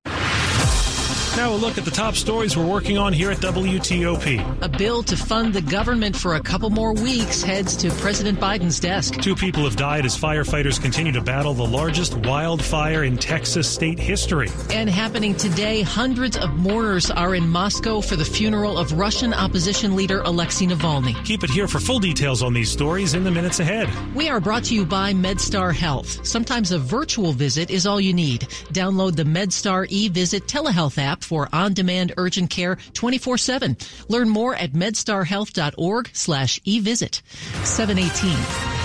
Now 1.37 1.53
a 1.53 1.57
look 1.57 1.79
at 1.79 1.85
the 1.85 1.91
top 1.91 2.15
stories 2.15 2.57
we're 2.57 2.65
working 2.65 2.97
on 2.97 3.13
here 3.13 3.29
at 3.33 3.39
WTOP. 3.39 4.63
A 4.63 4.69
bill 4.69 5.03
to 5.03 5.17
fund 5.17 5.53
the 5.53 5.61
government 5.61 6.15
for 6.15 6.37
a 6.37 6.41
couple 6.41 6.71
more 6.71 6.95
weeks 6.95 7.43
heads 7.43 7.77
to 7.79 7.91
President 7.91 8.39
Biden's 8.39 8.79
desk. 8.79 9.21
Two 9.21 9.35
people 9.35 9.65
have 9.65 9.75
died 9.75 10.07
as 10.07 10.17
firefighters 10.17 10.81
continue 10.81 11.11
to 11.11 11.21
battle 11.21 11.53
the 11.53 11.67
largest 11.67 12.17
wildfire 12.19 13.03
in 13.03 13.17
Texas 13.17 13.69
state 13.69 13.99
history. 13.99 14.49
And 14.71 14.89
happening 14.89 15.35
today, 15.35 15.83
hundreds 15.83 16.37
of 16.37 16.51
mourners 16.55 17.11
are 17.11 17.35
in 17.35 17.49
Moscow 17.49 18.01
for 18.01 18.15
the 18.15 18.25
funeral 18.25 18.79
of 18.79 18.93
Russian 18.93 19.35
opposition 19.35 19.97
leader 19.97 20.21
Alexei 20.21 20.67
Navalny. 20.67 21.17
Keep 21.25 21.43
it 21.43 21.51
here 21.51 21.67
for 21.67 21.81
full 21.81 21.99
details 21.99 22.45
on 22.45 22.53
these 22.53 22.71
stories 22.71 23.15
in 23.15 23.25
the 23.25 23.31
minutes 23.33 23.59
ahead. 23.59 23.89
We 24.15 24.29
are 24.29 24.39
brought 24.39 24.63
to 24.65 24.75
you 24.75 24.87
by 24.87 25.13
MedStar 25.13 25.75
Health. 25.75 26.25
Sometimes 26.25 26.71
a 26.71 26.79
virtual 26.79 27.33
visit 27.33 27.73
is 27.73 27.87
all 27.87 28.01
you 28.01 28.15
need. 28.15 28.43
Download 28.73 29.17
the 29.17 29.25
MedStar 29.25 29.89
eVisit 29.89 30.43
telehealth 30.43 30.97
app 30.97 31.24
for 31.25 31.49
on-demand 31.53 32.13
urgent 32.17 32.51
care 32.51 32.77
24-7. 32.77 34.09
Learn 34.09 34.29
more 34.29 34.55
at 34.55 34.73
medstarhealth.org 34.73 36.11
slash 36.13 36.61
eVisit. 36.61 37.23
718. 37.65 38.84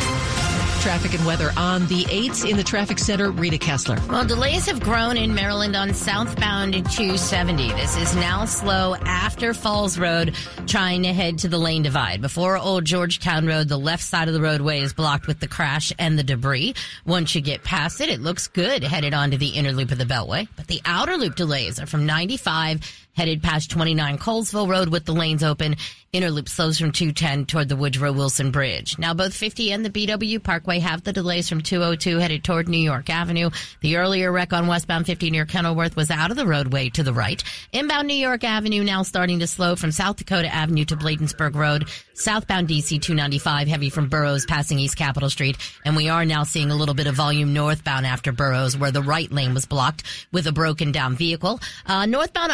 Traffic 0.81 1.13
and 1.13 1.25
weather 1.25 1.51
on 1.57 1.85
the 1.87 2.05
8s 2.05 2.49
in 2.49 2.55
the 2.55 2.63
traffic 2.63 2.99
center. 2.99 3.31
Rita 3.31 3.57
Kessler. 3.57 3.99
Well, 4.09 4.25
delays 4.25 4.65
have 4.67 4.79
grown 4.79 5.17
in 5.17 5.35
Maryland 5.35 5.75
on 5.75 5.93
southbound 5.93 6.73
270. 6.73 7.73
This 7.73 7.97
is 7.97 8.15
now 8.15 8.45
slow 8.45 8.95
after 8.95 9.53
Falls 9.53 9.99
Road, 9.99 10.35
trying 10.67 11.03
to 11.03 11.11
head 11.13 11.39
to 11.39 11.49
the 11.49 11.57
lane 11.57 11.83
divide. 11.83 12.21
Before 12.21 12.57
Old 12.57 12.85
Georgetown 12.85 13.45
Road, 13.45 13.67
the 13.67 13.77
left 13.77 14.03
side 14.03 14.29
of 14.29 14.33
the 14.33 14.41
roadway 14.41 14.79
is 14.79 14.93
blocked 14.93 15.27
with 15.27 15.41
the 15.41 15.49
crash 15.49 15.91
and 15.99 16.17
the 16.17 16.23
debris. 16.23 16.75
Once 17.05 17.35
you 17.35 17.41
get 17.41 17.63
past 17.63 17.99
it, 17.99 18.09
it 18.09 18.21
looks 18.21 18.47
good 18.47 18.81
headed 18.83 19.13
onto 19.13 19.37
the 19.37 19.49
inner 19.49 19.73
loop 19.73 19.91
of 19.91 19.97
the 19.97 20.05
Beltway. 20.05 20.47
But 20.55 20.67
the 20.67 20.81
outer 20.85 21.17
loop 21.17 21.35
delays 21.35 21.79
are 21.79 21.87
from 21.87 22.05
95 22.05 22.79
headed 23.19 23.43
past 23.43 23.69
29 23.69 24.17
Colesville 24.17 24.69
Road 24.69 24.87
with 24.87 25.03
the 25.03 25.11
lanes 25.11 25.43
open. 25.43 25.75
Interloop 26.13 26.49
slows 26.49 26.79
from 26.79 26.91
210 26.91 27.45
toward 27.45 27.69
the 27.69 27.75
Woodrow 27.75 28.11
Wilson 28.11 28.49
Bridge. 28.49 28.97
Now 28.97 29.13
both 29.13 29.33
50 29.33 29.71
and 29.73 29.85
the 29.85 29.91
BW 29.91 30.41
Parkway 30.41 30.79
have 30.79 31.03
the 31.03 31.13
delays 31.13 31.47
from 31.47 31.61
202 31.61 32.17
headed 32.17 32.43
toward 32.43 32.67
New 32.67 32.79
York 32.79 33.11
Avenue. 33.11 33.51
The 33.81 33.97
earlier 33.97 34.31
wreck 34.31 34.51
on 34.51 34.65
westbound 34.65 35.05
50 35.05 35.29
near 35.29 35.45
Kenilworth 35.45 35.95
was 35.95 36.09
out 36.09 36.31
of 36.31 36.37
the 36.37 36.47
roadway 36.47 36.89
to 36.89 37.03
the 37.03 37.13
right. 37.13 37.43
Inbound 37.73 38.07
New 38.07 38.15
York 38.15 38.43
Avenue 38.43 38.83
now 38.83 39.03
starting 39.03 39.39
to 39.39 39.47
slow 39.47 39.75
from 39.75 39.91
South 39.91 40.15
Dakota 40.15 40.47
Avenue 40.47 40.85
to 40.85 40.95
Bladensburg 40.95 41.55
Road. 41.55 41.89
Southbound 42.15 42.67
DC 42.67 42.99
295 43.01 43.67
heavy 43.67 43.89
from 43.91 44.09
Burroughs 44.09 44.45
passing 44.45 44.79
East 44.79 44.97
Capitol 44.97 45.29
Street. 45.29 45.57
And 45.85 45.95
we 45.95 46.09
are 46.09 46.25
now 46.25 46.43
seeing 46.43 46.71
a 46.71 46.75
little 46.75 46.95
bit 46.95 47.07
of 47.07 47.15
volume 47.15 47.53
northbound 47.53 48.07
after 48.07 48.31
Burroughs 48.31 48.75
where 48.75 48.91
the 48.91 49.03
right 49.03 49.31
lane 49.31 49.53
was 49.53 49.65
blocked 49.65 50.03
with 50.31 50.47
a 50.47 50.51
broken 50.51 50.91
down 50.91 51.15
vehicle. 51.15 51.59
Uh, 51.85 52.07
northbound 52.07 52.51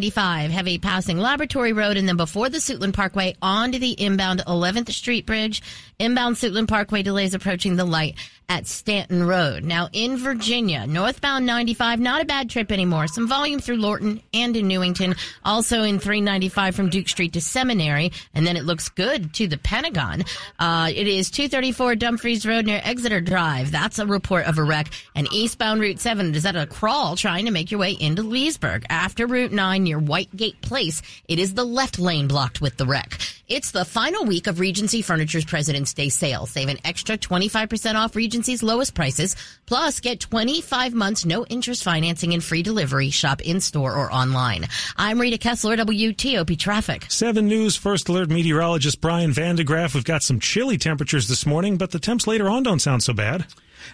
I-295 0.00 0.50
heavy 0.50 0.78
passing 0.78 1.18
Laboratory 1.18 1.72
Road 1.72 1.96
and 1.96 2.08
then 2.08 2.16
before 2.16 2.48
the 2.48 2.58
Suitland 2.58 2.94
Parkway 2.94 3.36
onto 3.42 3.78
the 3.78 3.92
inbound 3.92 4.42
11th 4.46 4.90
Street 4.92 5.26
Bridge. 5.26 5.62
Inbound 5.98 6.36
Suitland 6.36 6.68
Parkway 6.68 7.02
delays 7.02 7.34
approaching 7.34 7.76
the 7.76 7.84
light 7.84 8.14
at 8.50 8.66
Stanton 8.66 9.26
Road. 9.26 9.62
Now 9.64 9.88
in 9.92 10.18
Virginia, 10.18 10.84
northbound 10.86 11.46
95, 11.46 12.00
not 12.00 12.20
a 12.20 12.24
bad 12.24 12.50
trip 12.50 12.72
anymore. 12.72 13.06
Some 13.06 13.28
volume 13.28 13.60
through 13.60 13.76
Lorton 13.76 14.20
and 14.34 14.56
in 14.56 14.66
Newington. 14.66 15.14
Also 15.44 15.84
in 15.84 16.00
395 16.00 16.74
from 16.74 16.90
Duke 16.90 17.08
Street 17.08 17.32
to 17.34 17.40
Seminary. 17.40 18.10
And 18.34 18.44
then 18.44 18.56
it 18.56 18.64
looks 18.64 18.88
good 18.88 19.32
to 19.34 19.46
the 19.46 19.56
Pentagon. 19.56 20.24
Uh, 20.58 20.90
it 20.92 21.06
is 21.06 21.30
234 21.30 21.94
Dumfries 21.94 22.44
Road 22.44 22.66
near 22.66 22.80
Exeter 22.82 23.20
Drive. 23.20 23.70
That's 23.70 24.00
a 24.00 24.06
report 24.06 24.46
of 24.46 24.58
a 24.58 24.64
wreck. 24.64 24.88
And 25.14 25.32
eastbound 25.32 25.80
Route 25.80 26.00
7 26.00 26.34
is 26.34 26.44
at 26.44 26.56
a 26.56 26.66
crawl 26.66 27.14
trying 27.14 27.44
to 27.44 27.52
make 27.52 27.70
your 27.70 27.78
way 27.78 27.92
into 27.92 28.22
Leesburg. 28.22 28.84
After 28.90 29.28
Route 29.28 29.52
9 29.52 29.84
near 29.84 30.00
Whitegate 30.00 30.60
Place, 30.60 31.02
it 31.28 31.38
is 31.38 31.54
the 31.54 31.64
left 31.64 32.00
lane 32.00 32.26
blocked 32.26 32.60
with 32.60 32.76
the 32.76 32.86
wreck. 32.86 33.20
It's 33.50 33.72
the 33.72 33.84
final 33.84 34.26
week 34.26 34.46
of 34.46 34.60
Regency 34.60 35.02
Furniture's 35.02 35.44
President's 35.44 35.92
Day 35.92 36.08
sale. 36.08 36.46
Save 36.46 36.68
an 36.68 36.78
extra 36.84 37.18
25% 37.18 37.96
off 37.96 38.14
Regency's 38.14 38.62
lowest 38.62 38.94
prices. 38.94 39.34
Plus, 39.66 39.98
get 39.98 40.20
25 40.20 40.94
months 40.94 41.26
no 41.26 41.44
interest 41.46 41.82
financing 41.82 42.32
and 42.32 42.44
free 42.44 42.62
delivery. 42.62 43.10
Shop 43.10 43.40
in 43.40 43.60
store 43.60 43.96
or 43.96 44.12
online. 44.12 44.68
I'm 44.96 45.20
Rita 45.20 45.36
Kessler, 45.36 45.76
WTOP 45.78 46.56
Traffic. 46.60 47.06
7 47.08 47.44
News 47.44 47.74
First 47.74 48.08
Alert 48.08 48.30
meteorologist 48.30 49.00
Brian 49.00 49.32
van 49.32 49.56
de 49.56 49.64
Graaff. 49.64 49.94
We've 49.94 50.04
got 50.04 50.22
some 50.22 50.38
chilly 50.38 50.78
temperatures 50.78 51.26
this 51.26 51.44
morning, 51.44 51.76
but 51.76 51.90
the 51.90 51.98
temps 51.98 52.28
later 52.28 52.48
on 52.48 52.62
don't 52.62 52.78
sound 52.78 53.02
so 53.02 53.12
bad. 53.12 53.46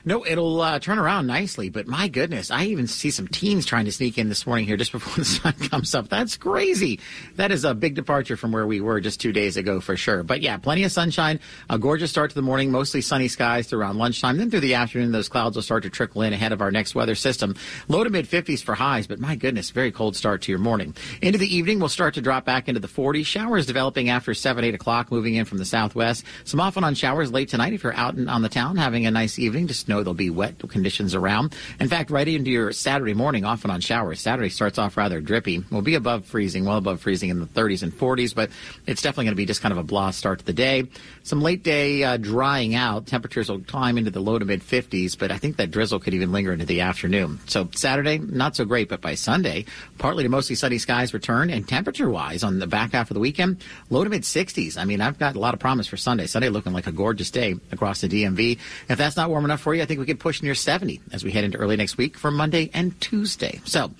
No, 0.05 0.25
it'll 0.25 0.61
uh, 0.61 0.79
turn 0.79 0.99
around 0.99 1.27
nicely, 1.27 1.71
but 1.71 1.87
my 1.87 2.09
goodness, 2.09 2.51
I 2.51 2.65
even 2.65 2.87
see 2.87 3.11
some 3.11 3.29
teens 3.29 3.67
trying 3.67 3.85
to 3.87 3.93
sneak 3.93 4.19
in 4.19 4.29
this 4.29 4.47
morning 4.47 4.67
here 4.67 4.77
just 4.77 4.93
before 4.97 5.15
the 5.17 5.25
sun 5.25 5.53
comes 5.55 5.95
up. 5.95 6.09
That's 6.09 6.37
crazy. 6.37 7.01
That 7.37 7.51
is 7.53 7.65
a 7.65 7.75
big 7.75 7.95
departure 7.95 8.37
from 8.37 8.53
where 8.53 8.67
we 8.67 8.81
were 8.81 9.01
just 9.01 9.21
two 9.21 9.33
days 9.33 9.57
ago 9.57 9.81
for 9.81 9.97
sure. 9.97 10.23
But 10.23 10.41
yeah, 10.41 10.57
plenty 10.57 10.85
of 10.85 10.93
sunshine, 10.93 11.41
a 11.71 11.79
gorgeous 11.79 12.11
start 12.11 12.31
to 12.31 12.35
the 12.35 12.43
morning, 12.43 12.71
mostly 12.71 13.01
sunny 13.01 13.29
skies 13.29 13.67
through 13.67 13.81
around 13.81 13.99
lunchtime. 13.99 14.39
Then 14.39 14.51
through 14.51 14.61
the 14.61 14.75
afternoon, 14.75 15.13
those 15.13 15.29
clouds 15.29 15.57
will 15.57 15.63
start 15.63 15.83
to 15.85 15.91
trickle 15.91 16.23
in 16.23 16.33
ahead 16.33 16.53
of 16.53 16.61
our 16.61 16.71
next 16.71 16.95
weather 16.95 17.15
system. 17.15 17.55
Low 17.89 18.05
to 18.05 18.11
mid 18.11 18.29
50s 18.29 18.63
for 18.63 18.75
highs, 18.75 19.07
but 19.07 19.21
my 19.21 19.37
goodness, 19.37 19.71
very 19.71 19.93
cold 19.93 20.17
start 20.17 20.43
to 20.43 20.53
your 20.53 20.59
morning. 20.59 20.95
Into 21.23 21.39
the 21.39 21.55
evening, 21.55 21.79
we'll 21.79 21.89
start 21.89 22.15
to 22.15 22.21
drop 22.21 22.45
back 22.45 22.69
into 22.69 22.81
the 22.81 22.89
40s. 22.89 23.27
Showers 23.27 23.67
developing 23.67 24.11
after 24.11 24.35
7, 24.35 24.65
8 24.65 24.75
o'clock, 24.75 25.11
moving 25.11 25.35
in 25.35 25.45
from 25.45 25.59
the 25.59 25.65
southwest. 25.65 26.25
Some 26.45 26.61
off 26.61 26.77
and 26.77 26.85
on 26.85 26.95
showers 26.95 27.33
late 27.33 27.49
tonight 27.49 27.73
if 27.73 27.83
you're 27.83 27.95
out 27.95 28.17
in 28.17 28.29
on 28.29 28.43
the 28.43 28.49
town 28.49 28.77
having 28.77 29.07
a 29.07 29.11
nice 29.11 29.39
evening. 29.39 29.67
Just 29.67 29.76
know 29.89 29.99
there'll 29.99 30.15
be 30.15 30.31
wet 30.31 30.59
conditions 30.69 31.15
around. 31.15 31.55
In 31.81 31.89
fact, 31.89 32.11
right 32.11 32.27
into 32.27 32.51
your 32.51 32.73
Saturday 32.73 33.15
morning, 33.15 33.45
often 33.45 33.71
on 33.71 33.81
showers. 33.81 34.21
Saturday 34.21 34.49
starts 34.49 34.79
off 34.79 34.97
rather 34.97 35.21
drippy. 35.21 35.65
We'll 35.71 35.83
be 35.83 35.95
above 35.95 36.25
freezing, 36.25 36.65
well 36.65 36.77
above 36.77 37.01
freezing 37.01 37.31
in 37.31 37.41
the 37.41 37.47
30s 37.47 37.83
and 37.83 37.93
40s, 37.93 38.35
but 38.35 38.51
it's 38.87 39.03
definitely 39.03 39.27
going 39.27 39.33
to 39.33 39.37
be 39.37 39.47
just 39.47 39.63
kind 39.63 39.73
of 39.73 39.79
a 39.79 39.83
blah 39.83 40.11
start 40.11 40.41
to 40.41 40.45
the 40.45 40.53
day. 40.53 40.89
Some 41.23 41.43
late 41.43 41.63
day 41.63 42.03
uh, 42.05 42.17
drying 42.17 42.75
out. 42.75 43.07
Temperatures 43.07 43.49
will 43.49 43.61
climb 43.61 43.99
into 43.99 44.11
the 44.11 44.21
low 44.21 44.39
to 44.39 44.45
mid 44.45 44.63
50s, 44.63 45.19
but 45.19 45.31
I 45.31 45.39
think 45.39 45.57
that 45.57 45.71
drizzle 45.71 46.01
could 46.01 46.15
even 46.15 46.33
linger 46.33 46.53
into 46.53 46.67
the 46.67 46.81
afternoon. 46.83 47.41
So 47.47 47.69
Saturday, 47.75 48.19
not 48.19 48.57
so 48.57 48.65
great, 48.65 48.89
but 48.89 49.01
by 49.01 49.15
Sunday, 49.15 49.65
partly 49.99 50.23
to 50.23 50.29
mostly 50.29 50.57
sunny 50.57 50.79
skies 50.79 51.15
return, 51.15 51.51
and 51.51 51.69
temperature 51.69 52.09
wise 52.09 52.45
on 52.45 52.59
the 52.59 52.67
back 52.67 52.93
half 52.93 53.11
of 53.11 53.15
the 53.15 53.21
weekend, 53.21 53.63
low 53.91 54.05
to 54.05 54.11
mid 54.11 54.23
60s. 54.23 54.79
I 54.79 54.85
mean, 54.85 55.01
I've 55.01 55.19
got 55.19 55.37
a 55.37 55.41
lot 55.41 55.55
of 55.55 55.61
promise 55.61 55.87
for 55.87 55.97
Sunday. 55.97 56.27
Sunday 56.27 56.49
looking 56.49 56.73
like 56.73 56.87
a 56.87 56.93
gorgeous 56.93 57.31
day 57.31 57.55
across 57.73 58.01
the 58.01 58.09
DMV. 58.09 58.59
If 58.89 58.99
that's 58.99 59.17
not 59.17 59.31
warm 59.31 59.45
enough 59.45 59.61
for 59.67 59.75
you, 59.75 59.83
I 59.83 59.85
think 59.87 59.99
we 59.99 60.07
could 60.07 60.21
push 60.21 60.43
near 60.43 60.55
70 60.55 61.01
as 61.11 61.25
we 61.25 61.33
head 61.33 61.43
into 61.43 61.59
early 61.59 61.75
next 61.75 61.97
week 61.97 62.17
for 62.17 62.31
Monday 62.31 62.71
and 62.73 63.01
Tuesday. 63.01 63.61
So, 63.65 63.91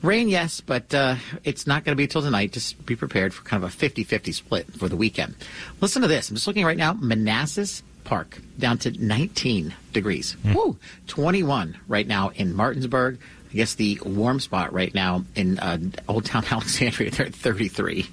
rain, 0.00 0.28
yes, 0.28 0.60
but 0.60 0.94
uh, 0.94 1.16
it's 1.42 1.66
not 1.66 1.84
going 1.84 1.90
to 1.90 1.96
be 1.96 2.06
till 2.06 2.22
tonight. 2.22 2.52
Just 2.52 2.86
be 2.86 2.94
prepared 2.94 3.34
for 3.34 3.42
kind 3.42 3.60
of 3.60 3.68
a 3.68 3.72
50 3.72 4.04
50 4.04 4.30
split 4.30 4.72
for 4.74 4.88
the 4.88 4.94
weekend. 4.94 5.34
Listen 5.80 6.02
to 6.02 6.08
this. 6.08 6.30
I'm 6.30 6.36
just 6.36 6.46
looking 6.46 6.64
right 6.64 6.76
now. 6.76 6.92
Manassas 6.92 7.82
Park 8.04 8.38
down 8.60 8.78
to 8.78 8.92
19 8.92 9.74
degrees. 9.92 10.36
Mm. 10.44 10.54
Woo! 10.54 10.76
21 11.08 11.76
right 11.88 12.06
now 12.06 12.28
in 12.36 12.54
Martinsburg. 12.54 13.18
I 13.50 13.54
guess 13.54 13.74
the 13.74 13.98
warm 14.06 14.38
spot 14.38 14.72
right 14.72 14.94
now 14.94 15.24
in 15.34 15.58
uh, 15.58 15.78
Old 16.06 16.26
Town 16.26 16.44
Alexandria, 16.52 17.10
they're 17.10 17.26
at 17.26 17.34
33. 17.34 18.08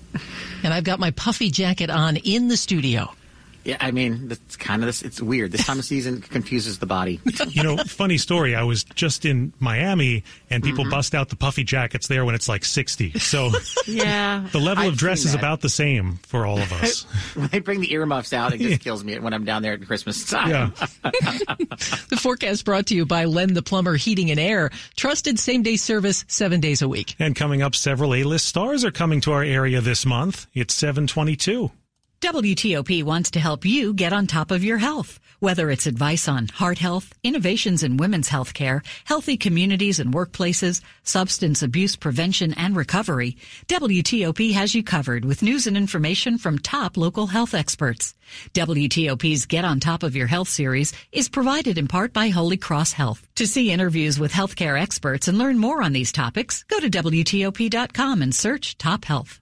And 0.63 0.73
I've 0.73 0.83
got 0.83 0.99
my 0.99 1.11
puffy 1.11 1.51
jacket 1.51 1.91
on 1.91 2.15
in 2.17 2.47
the 2.47 2.57
studio. 2.57 3.13
Yeah, 3.65 3.77
I 3.79 3.89
mean, 3.89 4.27
it's 4.29 4.55
kind 4.55 4.83
of 4.83 4.85
this. 4.85 5.01
It's 5.01 5.19
weird. 5.19 5.51
This 5.51 5.65
time 5.65 5.79
of 5.79 5.85
season 5.85 6.21
confuses 6.21 6.77
the 6.77 6.85
body. 6.85 7.19
you 7.47 7.63
know, 7.63 7.77
funny 7.77 8.19
story. 8.19 8.53
I 8.55 8.61
was 8.61 8.83
just 8.83 9.25
in 9.25 9.53
Miami, 9.59 10.23
and 10.51 10.63
people 10.63 10.83
mm-hmm. 10.83 10.91
bust 10.91 11.15
out 11.15 11.29
the 11.29 11.35
puffy 11.35 11.63
jackets 11.63 12.07
there 12.07 12.25
when 12.25 12.35
it's 12.35 12.47
like 12.47 12.63
sixty. 12.63 13.17
So, 13.17 13.49
yeah, 13.87 14.47
the 14.51 14.59
level 14.59 14.83
I've 14.83 14.93
of 14.93 14.99
dress 14.99 15.25
is 15.25 15.33
about 15.33 15.61
the 15.61 15.69
same 15.69 16.17
for 16.27 16.45
all 16.45 16.59
of 16.59 16.71
us. 16.73 17.03
when 17.33 17.47
they 17.47 17.57
bring 17.57 17.81
the 17.81 17.91
earmuffs 17.91 18.33
out, 18.33 18.53
it 18.53 18.59
just 18.59 18.81
kills 18.81 19.03
me 19.03 19.17
when 19.17 19.33
I'm 19.33 19.45
down 19.45 19.63
there 19.63 19.73
at 19.73 19.83
Christmas 19.87 20.29
time. 20.29 20.49
Yeah. 20.49 20.69
the 21.01 22.19
forecast 22.21 22.65
brought 22.65 22.85
to 22.87 22.95
you 22.95 23.07
by 23.07 23.25
Len 23.25 23.55
the 23.55 23.63
Plumber 23.63 23.95
Heating 23.95 24.29
and 24.29 24.39
Air, 24.39 24.69
trusted 24.95 25.39
same 25.39 25.63
day 25.63 25.77
service 25.77 26.23
seven 26.27 26.59
days 26.61 26.83
a 26.83 26.87
week. 26.87 27.15
And 27.17 27.35
coming 27.35 27.63
up, 27.63 27.73
several 27.73 28.13
A-list 28.13 28.45
stars 28.45 28.85
are 28.85 28.91
coming 28.91 29.21
to 29.21 29.31
our 29.31 29.43
area 29.43 29.81
this 29.81 30.05
month. 30.05 30.45
It's 30.53 30.75
seven 30.75 31.07
twenty-two. 31.07 31.71
WTOP 32.21 33.03
wants 33.03 33.31
to 33.31 33.39
help 33.39 33.65
you 33.65 33.93
get 33.93 34.13
on 34.13 34.25
top 34.25 34.49
of 34.49 34.63
your 34.63 34.77
health. 34.77 35.19
Whether 35.39 35.69
it's 35.69 35.85
advice 35.85 36.27
on 36.27 36.47
heart 36.47 36.79
health, 36.79 37.13
innovations 37.23 37.83
in 37.83 37.97
women's 37.97 38.29
health 38.29 38.53
care, 38.53 38.81
healthy 39.03 39.37
communities 39.37 39.99
and 39.99 40.13
workplaces, 40.13 40.81
substance 41.03 41.61
abuse 41.61 41.95
prevention 41.95 42.53
and 42.53 42.75
recovery, 42.75 43.37
WTOP 43.67 44.53
has 44.53 44.73
you 44.73 44.81
covered 44.81 45.25
with 45.25 45.43
news 45.43 45.67
and 45.67 45.77
information 45.77 46.37
from 46.37 46.57
top 46.57 46.97
local 46.97 47.27
health 47.27 47.53
experts. 47.53 48.15
WTOP's 48.53 49.45
Get 49.45 49.65
on 49.65 49.79
Top 49.79 50.01
of 50.01 50.15
Your 50.15 50.27
Health 50.27 50.49
series 50.49 50.93
is 51.11 51.29
provided 51.29 51.77
in 51.77 51.87
part 51.87 52.13
by 52.13 52.29
Holy 52.29 52.57
Cross 52.57 52.93
Health. 52.93 53.27
To 53.35 53.45
see 53.45 53.71
interviews 53.71 54.19
with 54.19 54.31
healthcare 54.31 54.81
experts 54.81 55.27
and 55.27 55.37
learn 55.37 55.59
more 55.59 55.83
on 55.83 55.93
these 55.93 56.11
topics, 56.11 56.63
go 56.63 56.79
to 56.79 56.89
WTOP.com 56.89 58.21
and 58.21 58.33
search 58.33 58.77
Top 58.77 59.05
Health. 59.05 59.41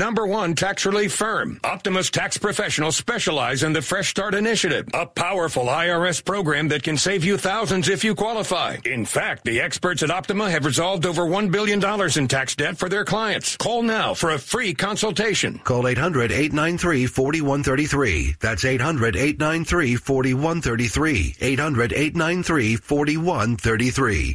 number 0.01 0.25
one 0.25 0.55
tax 0.55 0.83
relief 0.83 1.13
firm. 1.13 1.59
Optima's 1.63 2.09
tax 2.09 2.35
professionals 2.35 2.95
specialize 2.95 3.61
in 3.61 3.71
the 3.71 3.83
Fresh 3.83 4.09
Start 4.09 4.33
Initiative, 4.33 4.87
a 4.95 5.05
powerful 5.05 5.65
IRS 5.65 6.25
program 6.25 6.69
that 6.69 6.81
can 6.81 6.97
save 6.97 7.23
you 7.23 7.37
thousands 7.37 7.87
if 7.87 8.03
you 8.03 8.15
qualify. 8.15 8.77
In 8.83 9.05
fact, 9.05 9.43
the 9.43 9.61
experts 9.61 10.01
at 10.01 10.09
Optima 10.09 10.49
have 10.49 10.65
resolved 10.65 11.05
over 11.05 11.21
$1 11.21 11.51
billion 11.51 11.79
in 12.17 12.27
tax 12.27 12.55
debt 12.55 12.79
for 12.79 12.89
their 12.89 13.05
clients. 13.05 13.57
Call 13.57 13.83
now 13.83 14.15
for 14.15 14.31
a 14.31 14.39
free 14.39 14.73
consultation. 14.73 15.59
Call 15.59 15.87
800 15.87 16.31
893 16.31 17.05
4133. 17.05 18.35
That's 18.39 18.65
800 18.65 19.15
893 19.15 19.97
4133. 19.97 21.35
800 21.39 21.93
893 21.93 22.75
4133. 22.77 24.33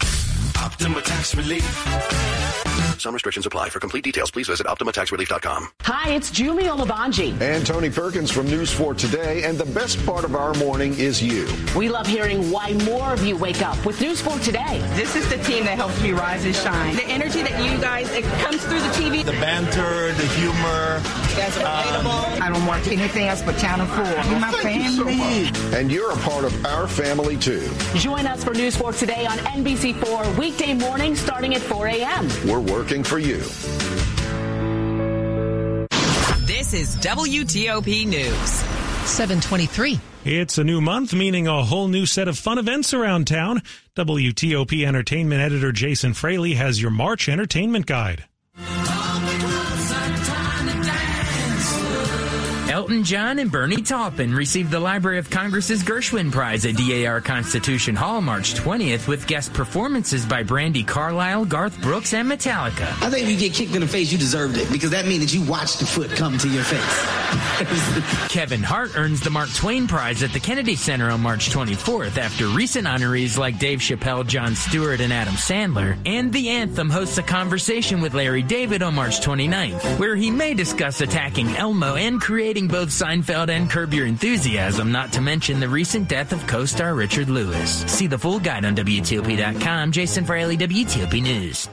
Optima 0.62 1.02
Tax 1.02 1.34
Relief. 1.34 2.35
Some 2.98 3.14
restrictions 3.14 3.46
apply. 3.46 3.68
For 3.68 3.78
complete 3.78 4.04
details, 4.04 4.30
please 4.30 4.48
visit 4.48 4.66
OptimaTaxRelief.com. 4.66 5.68
Hi, 5.82 6.10
it's 6.10 6.30
Julie 6.30 6.64
Olabanji. 6.64 7.38
And 7.40 7.64
Tony 7.64 7.90
Perkins 7.90 8.30
from 8.30 8.46
News 8.46 8.72
4 8.72 8.94
Today. 8.94 9.44
And 9.44 9.58
the 9.58 9.66
best 9.66 10.04
part 10.06 10.24
of 10.24 10.34
our 10.34 10.54
morning 10.54 10.98
is 10.98 11.22
you. 11.22 11.46
We 11.76 11.88
love 11.88 12.06
hearing 12.06 12.50
why 12.50 12.72
more 12.84 13.12
of 13.12 13.24
you 13.24 13.36
wake 13.36 13.62
up 13.62 13.84
with 13.84 14.00
News 14.00 14.20
4 14.22 14.38
Today. 14.40 14.80
This 14.94 15.14
is 15.14 15.28
the 15.28 15.36
team 15.44 15.64
that 15.66 15.76
helps 15.76 16.00
me 16.02 16.12
rise 16.12 16.44
and 16.44 16.54
shine. 16.54 16.96
The 16.96 17.04
energy 17.04 17.42
that 17.42 17.62
you 17.62 17.78
guys, 17.80 18.10
it 18.12 18.24
comes 18.42 18.64
through 18.64 18.80
the 18.80 18.88
TV. 18.88 19.24
The 19.24 19.32
banter, 19.32 20.12
the 20.14 20.26
humor. 20.28 21.02
You 21.30 21.36
guys 21.36 21.56
are 21.58 21.82
relatable. 21.82 22.36
Um, 22.36 22.42
I 22.42 22.50
don't 22.50 22.66
watch 22.66 22.88
anything 22.88 23.26
else 23.26 23.42
but 23.42 23.58
Channel 23.58 23.86
4. 23.86 24.04
You're 24.04 24.40
my 24.40 24.52
family. 24.52 25.44
So 25.44 25.76
and 25.76 25.92
you're 25.92 26.10
a 26.12 26.16
part 26.16 26.44
of 26.44 26.66
our 26.66 26.88
family, 26.88 27.36
too. 27.36 27.68
Join 27.94 28.26
us 28.26 28.42
for 28.42 28.54
News 28.54 28.74
4 28.74 28.92
Today 28.94 29.26
on 29.26 29.36
NBC4 29.38 30.38
weekday 30.38 30.72
morning 30.74 31.14
starting 31.14 31.54
at 31.54 31.60
4 31.60 31.88
a.m. 31.88 32.28
We're 32.44 32.60
working 32.60 33.02
for 33.02 33.18
you. 33.18 33.38
This 36.46 36.74
is 36.74 36.96
WTOP 36.96 38.06
News. 38.06 38.50
723. 39.08 40.00
It's 40.24 40.58
a 40.58 40.64
new 40.64 40.80
month, 40.80 41.14
meaning 41.14 41.46
a 41.46 41.64
whole 41.64 41.86
new 41.88 42.06
set 42.06 42.26
of 42.26 42.36
fun 42.36 42.58
events 42.58 42.92
around 42.92 43.26
town. 43.26 43.62
WTOP 43.94 44.84
Entertainment 44.84 45.40
editor 45.40 45.70
Jason 45.70 46.12
Fraley 46.12 46.54
has 46.54 46.82
your 46.82 46.90
March 46.90 47.28
entertainment 47.28 47.86
guide. 47.86 48.24
Elton 52.76 53.04
John 53.04 53.38
and 53.38 53.50
Bernie 53.50 53.80
Taupin 53.80 54.34
received 54.34 54.70
the 54.70 54.78
Library 54.78 55.16
of 55.16 55.30
Congress's 55.30 55.82
Gershwin 55.82 56.30
Prize 56.30 56.66
at 56.66 56.76
DAR 56.76 57.22
Constitution 57.22 57.96
Hall 57.96 58.20
March 58.20 58.52
20th 58.52 59.08
with 59.08 59.26
guest 59.26 59.54
performances 59.54 60.26
by 60.26 60.44
Brandi 60.44 60.86
Carlile, 60.86 61.46
Garth 61.46 61.80
Brooks, 61.80 62.12
and 62.12 62.30
Metallica. 62.30 62.86
I 63.02 63.08
think 63.08 63.22
if 63.22 63.30
you 63.30 63.38
get 63.38 63.54
kicked 63.54 63.74
in 63.74 63.80
the 63.80 63.88
face, 63.88 64.12
you 64.12 64.18
deserved 64.18 64.58
it 64.58 64.70
because 64.70 64.90
that 64.90 65.06
means 65.06 65.24
that 65.24 65.32
you 65.32 65.42
watched 65.50 65.78
the 65.78 65.86
foot 65.86 66.10
come 66.10 66.36
to 66.36 66.50
your 66.50 66.64
face. 66.64 67.15
Kevin 68.28 68.62
Hart 68.62 68.96
earns 68.96 69.20
the 69.20 69.30
Mark 69.30 69.52
Twain 69.54 69.86
Prize 69.88 70.22
at 70.22 70.32
the 70.32 70.40
Kennedy 70.40 70.76
Center 70.76 71.10
on 71.10 71.20
March 71.20 71.50
24th 71.50 72.18
after 72.18 72.46
recent 72.48 72.86
honorees 72.86 73.38
like 73.38 73.58
Dave 73.58 73.78
Chappelle, 73.78 74.26
Jon 74.26 74.54
Stewart, 74.54 75.00
and 75.00 75.12
Adam 75.12 75.34
Sandler. 75.34 75.96
And 76.04 76.32
The 76.32 76.50
Anthem 76.50 76.90
hosts 76.90 77.18
a 77.18 77.22
conversation 77.22 78.00
with 78.00 78.14
Larry 78.14 78.42
David 78.42 78.82
on 78.82 78.94
March 78.94 79.20
29th, 79.20 79.98
where 79.98 80.14
he 80.16 80.30
may 80.30 80.54
discuss 80.54 81.00
attacking 81.00 81.48
Elmo 81.56 81.94
and 81.96 82.20
creating 82.20 82.68
both 82.68 82.90
Seinfeld 82.90 83.48
and 83.48 83.70
Curb 83.70 83.94
Your 83.94 84.06
Enthusiasm, 84.06 84.92
not 84.92 85.12
to 85.14 85.20
mention 85.20 85.58
the 85.58 85.68
recent 85.68 86.08
death 86.08 86.32
of 86.32 86.46
co-star 86.46 86.94
Richard 86.94 87.30
Lewis. 87.30 87.84
See 87.90 88.06
the 88.06 88.18
full 88.18 88.38
guide 88.38 88.64
on 88.64 88.76
WTOP.com. 88.76 89.92
Jason 89.92 90.24
Fraley, 90.24 90.56
WTOP 90.58 91.22
News. 91.22 91.68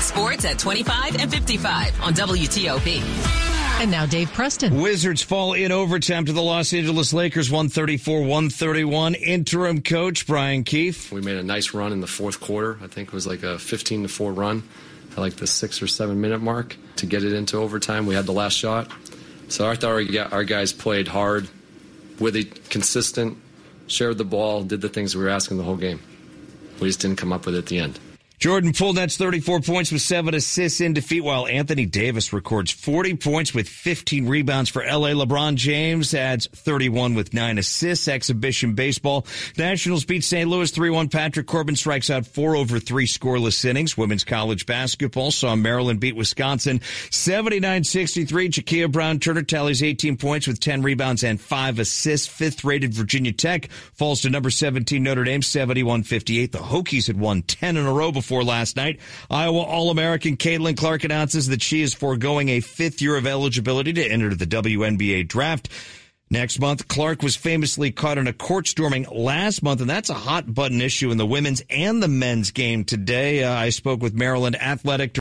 Sports 0.00 0.44
at 0.44 0.58
25 0.58 1.16
and 1.16 1.30
55 1.30 2.00
on 2.02 2.14
WTOP. 2.14 3.49
And 3.80 3.90
now 3.90 4.04
Dave 4.04 4.30
Preston. 4.34 4.78
Wizards 4.82 5.22
fall 5.22 5.54
in 5.54 5.72
overtime 5.72 6.26
to 6.26 6.34
the 6.34 6.42
Los 6.42 6.74
Angeles 6.74 7.14
Lakers 7.14 7.48
134-131. 7.48 9.18
Interim 9.18 9.80
coach 9.80 10.26
Brian 10.26 10.64
Keefe. 10.64 11.10
We 11.10 11.22
made 11.22 11.38
a 11.38 11.42
nice 11.42 11.72
run 11.72 11.90
in 11.90 12.00
the 12.00 12.06
fourth 12.06 12.40
quarter. 12.40 12.78
I 12.82 12.88
think 12.88 13.08
it 13.08 13.14
was 13.14 13.26
like 13.26 13.42
a 13.42 13.58
15 13.58 14.02
to 14.02 14.08
4 14.08 14.34
run 14.34 14.64
at 15.12 15.16
like 15.16 15.36
the 15.36 15.46
6 15.46 15.80
or 15.80 15.86
7 15.86 16.20
minute 16.20 16.42
mark 16.42 16.76
to 16.96 17.06
get 17.06 17.24
it 17.24 17.32
into 17.32 17.56
overtime. 17.56 18.04
We 18.04 18.14
had 18.14 18.26
the 18.26 18.34
last 18.34 18.52
shot. 18.52 18.90
So 19.48 19.66
I 19.66 19.76
thought 19.76 20.14
our 20.30 20.44
guys 20.44 20.74
played 20.74 21.08
hard, 21.08 21.48
really 22.20 22.44
consistent, 22.44 23.38
shared 23.86 24.18
the 24.18 24.24
ball, 24.26 24.62
did 24.62 24.82
the 24.82 24.90
things 24.90 25.16
we 25.16 25.22
were 25.22 25.30
asking 25.30 25.56
the 25.56 25.64
whole 25.64 25.76
game. 25.76 26.00
We 26.80 26.88
just 26.88 27.00
didn't 27.00 27.16
come 27.16 27.32
up 27.32 27.46
with 27.46 27.54
it 27.54 27.58
at 27.60 27.66
the 27.66 27.78
end. 27.78 27.98
Jordan 28.40 28.72
Poole 28.72 28.94
nets 28.94 29.18
34 29.18 29.60
points 29.60 29.92
with 29.92 30.00
seven 30.00 30.34
assists 30.34 30.80
in 30.80 30.94
defeat, 30.94 31.20
while 31.20 31.46
Anthony 31.46 31.84
Davis 31.84 32.32
records 32.32 32.70
40 32.70 33.16
points 33.16 33.52
with 33.52 33.68
15 33.68 34.26
rebounds 34.26 34.70
for 34.70 34.82
LA. 34.82 35.10
LeBron 35.10 35.56
James 35.56 36.14
adds 36.14 36.48
31 36.54 37.14
with 37.14 37.34
nine 37.34 37.58
assists. 37.58 38.08
Exhibition 38.08 38.72
baseball. 38.72 39.26
Nationals 39.58 40.06
beat 40.06 40.24
St. 40.24 40.48
Louis 40.48 40.72
3-1. 40.72 41.12
Patrick 41.12 41.46
Corbin 41.46 41.76
strikes 41.76 42.08
out 42.08 42.26
four 42.26 42.56
over 42.56 42.78
three 42.78 43.06
scoreless 43.06 43.62
innings. 43.62 43.98
Women's 43.98 44.24
college 44.24 44.64
basketball 44.64 45.32
saw 45.32 45.54
Maryland 45.54 46.00
beat 46.00 46.16
Wisconsin 46.16 46.78
79-63. 46.78 48.26
Jakia 48.48 48.90
Brown 48.90 49.18
Turner 49.18 49.42
tallies 49.42 49.82
18 49.82 50.16
points 50.16 50.46
with 50.46 50.60
10 50.60 50.80
rebounds 50.80 51.24
and 51.24 51.38
five 51.38 51.78
assists. 51.78 52.26
Fifth 52.26 52.64
rated 52.64 52.94
Virginia 52.94 53.32
Tech 53.32 53.70
falls 53.70 54.22
to 54.22 54.30
number 54.30 54.48
17 54.48 55.02
Notre 55.02 55.24
Dame 55.24 55.42
71-58. 55.42 56.52
The 56.52 56.58
Hokies 56.58 57.06
had 57.06 57.20
won 57.20 57.42
10 57.42 57.76
in 57.76 57.84
a 57.84 57.92
row 57.92 58.10
before 58.10 58.29
for 58.30 58.44
last 58.44 58.76
night. 58.76 59.00
Iowa 59.28 59.58
All-American 59.58 60.36
Caitlin 60.36 60.76
Clark 60.76 61.02
announces 61.02 61.48
that 61.48 61.60
she 61.60 61.82
is 61.82 61.94
foregoing 61.94 62.48
a 62.48 62.60
fifth 62.60 63.02
year 63.02 63.16
of 63.16 63.26
eligibility 63.26 63.92
to 63.94 64.06
enter 64.06 64.32
the 64.32 64.46
WNBA 64.46 65.26
draft. 65.26 65.68
Next 66.32 66.60
month, 66.60 66.86
Clark 66.86 67.24
was 67.24 67.34
famously 67.34 67.90
caught 67.90 68.16
in 68.16 68.28
a 68.28 68.32
court 68.32 68.68
storming 68.68 69.04
last 69.10 69.64
month, 69.64 69.80
and 69.80 69.90
that's 69.90 70.10
a 70.10 70.14
hot 70.14 70.54
button 70.54 70.80
issue 70.80 71.10
in 71.10 71.18
the 71.18 71.26
women's 71.26 71.60
and 71.68 72.00
the 72.00 72.06
men's 72.06 72.52
game 72.52 72.84
today. 72.84 73.42
Uh, 73.42 73.52
I 73.52 73.70
spoke 73.70 74.00
with 74.00 74.14
Maryland 74.14 74.54
athletic 74.54 75.12